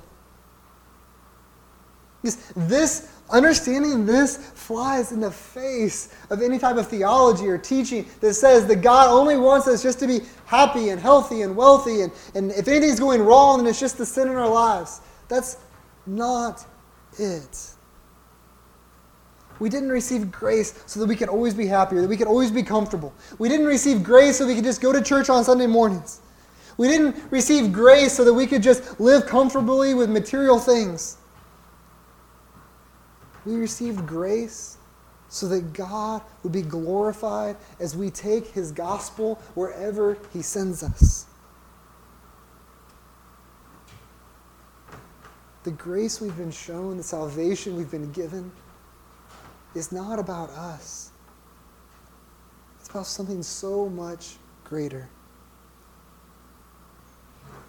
[2.22, 8.34] This Understanding this flies in the face of any type of theology or teaching that
[8.34, 12.12] says that God only wants us just to be happy and healthy and wealthy, and,
[12.34, 15.02] and if anything's going wrong, then it's just the sin in our lives.
[15.28, 15.58] That's
[16.06, 16.64] not
[17.18, 17.74] it.
[19.60, 22.50] We didn't receive grace so that we could always be happier, that we could always
[22.50, 23.12] be comfortable.
[23.38, 26.20] We didn't receive grace so we could just go to church on Sunday mornings.
[26.78, 31.18] We didn't receive grace so that we could just live comfortably with material things.
[33.48, 34.76] We received grace
[35.30, 41.24] so that God would be glorified as we take his gospel wherever he sends us.
[45.64, 48.52] The grace we've been shown, the salvation we've been given,
[49.74, 51.10] is not about us.
[52.80, 55.08] It's about something so much greater.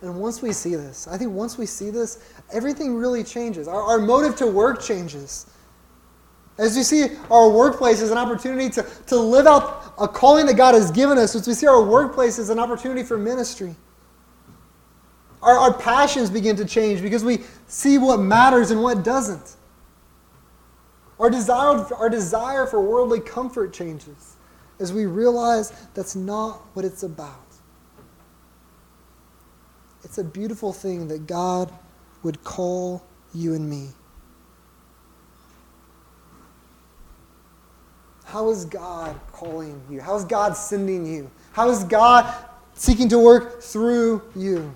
[0.01, 2.21] And once we see this, I think once we see this,
[2.51, 3.69] everything really changes.
[3.69, 5.45] Our, our motive to work changes.
[6.59, 10.55] As we see our workplace as an opportunity to, to live out a calling that
[10.55, 13.73] God has given us, as we see our workplace as an opportunity for ministry,
[15.41, 19.55] our, our passions begin to change because we see what matters and what doesn't.
[21.17, 24.35] Our desire, our desire for worldly comfort changes
[24.81, 27.35] as we realize that's not what it's about.
[30.03, 31.73] It's a beautiful thing that God
[32.23, 33.89] would call you and me.
[38.31, 39.99] How is God calling you?
[40.01, 41.31] How is God sending you?
[41.51, 42.31] How is God
[42.75, 44.75] seeking to work through you?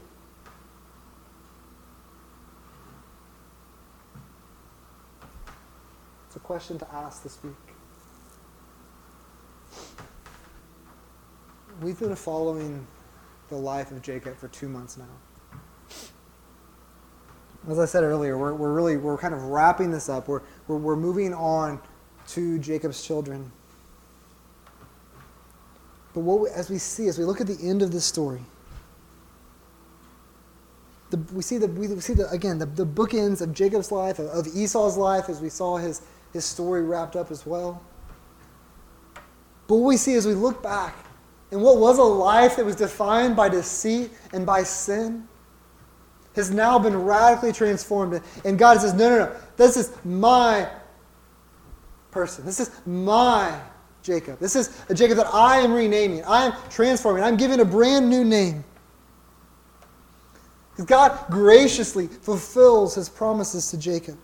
[6.25, 7.53] It's a question to ask this week.
[11.79, 12.87] We've been following
[13.49, 15.05] the life of Jacob for two months now.
[17.69, 20.27] As I said earlier, we're, we're really we're kind of wrapping this up.
[20.27, 21.79] We're, we're, we're moving on
[22.29, 23.51] to Jacob's children.
[26.13, 28.41] But what we, as we see, as we look at the end of this story,
[31.09, 34.27] the, we see the we see the again the, the bookends of Jacob's life, of,
[34.27, 36.01] of Esau's life, as we saw his
[36.33, 37.81] his story wrapped up as well.
[39.67, 40.95] But what we see as we look back
[41.51, 45.27] and what was a life that was defined by deceit and by sin
[46.35, 48.21] has now been radically transformed.
[48.43, 50.67] And God says, no, no, no, this is my
[52.13, 52.45] person.
[52.45, 53.59] This is my
[54.03, 54.39] Jacob.
[54.39, 56.23] This is a Jacob that I am renaming.
[56.25, 57.23] I am transforming.
[57.23, 58.63] I'm giving a brand new name.
[60.71, 64.17] Because God graciously fulfills his promises to Jacob.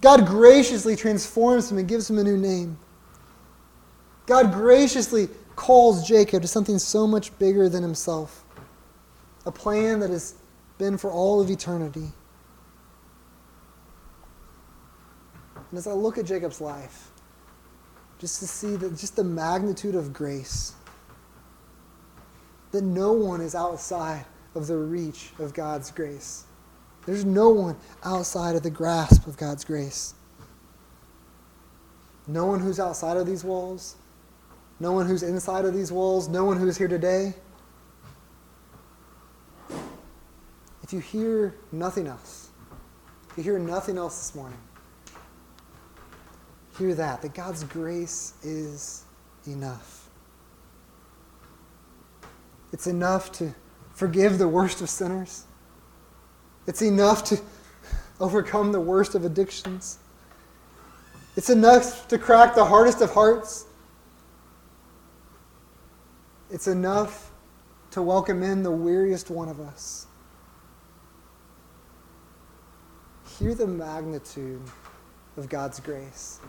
[0.00, 2.78] God graciously transforms him and gives him a new name.
[4.26, 8.44] God graciously calls Jacob to something so much bigger than himself
[9.46, 10.34] a plan that has
[10.76, 12.12] been for all of eternity.
[15.70, 17.10] And as I look at Jacob's life,
[18.18, 20.74] just to see the, just the magnitude of grace,
[22.72, 26.44] that no one is outside of the reach of God's grace.
[27.06, 30.14] There's no one outside of the grasp of God's grace.
[32.26, 33.96] No one who's outside of these walls,
[34.80, 37.34] no one who's inside of these walls, no one who's here today.
[40.82, 42.48] If you hear nothing else,
[43.30, 44.58] if you hear nothing else this morning,
[46.78, 49.04] hear that, that God's grace is
[49.46, 50.08] enough.
[52.72, 53.52] It's enough to
[53.94, 55.44] forgive the worst of sinners.
[56.66, 57.40] It's enough to
[58.20, 59.98] overcome the worst of addictions.
[61.36, 63.66] It's enough to crack the hardest of hearts.
[66.50, 67.32] It's enough
[67.90, 70.06] to welcome in the weariest one of us.
[73.38, 74.62] Hear the magnitude
[75.36, 76.40] of God's grace.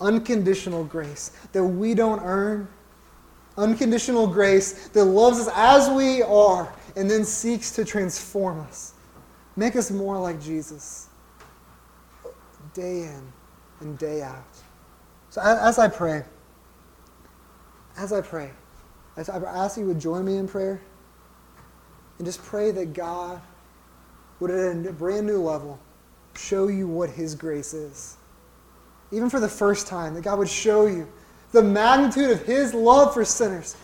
[0.00, 2.68] Unconditional grace that we don't earn.
[3.56, 8.94] Unconditional grace that loves us as we are and then seeks to transform us.
[9.56, 11.08] Make us more like Jesus
[12.74, 13.32] day in
[13.80, 14.44] and day out.
[15.30, 16.24] So as I pray,
[17.96, 18.52] as I pray,
[19.16, 20.80] I ask you would join me in prayer
[22.18, 23.40] and just pray that God
[24.38, 25.80] would at a brand new level
[26.36, 28.17] show you what his grace is.
[29.10, 31.08] Even for the first time, that God would show you
[31.52, 33.76] the magnitude of his love for sinners,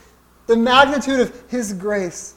[0.46, 2.34] the magnitude of his grace,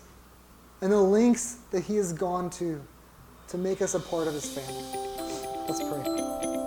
[0.81, 2.81] and the lengths that he has gone to
[3.49, 4.83] to make us a part of his family.
[5.67, 6.66] Let's pray.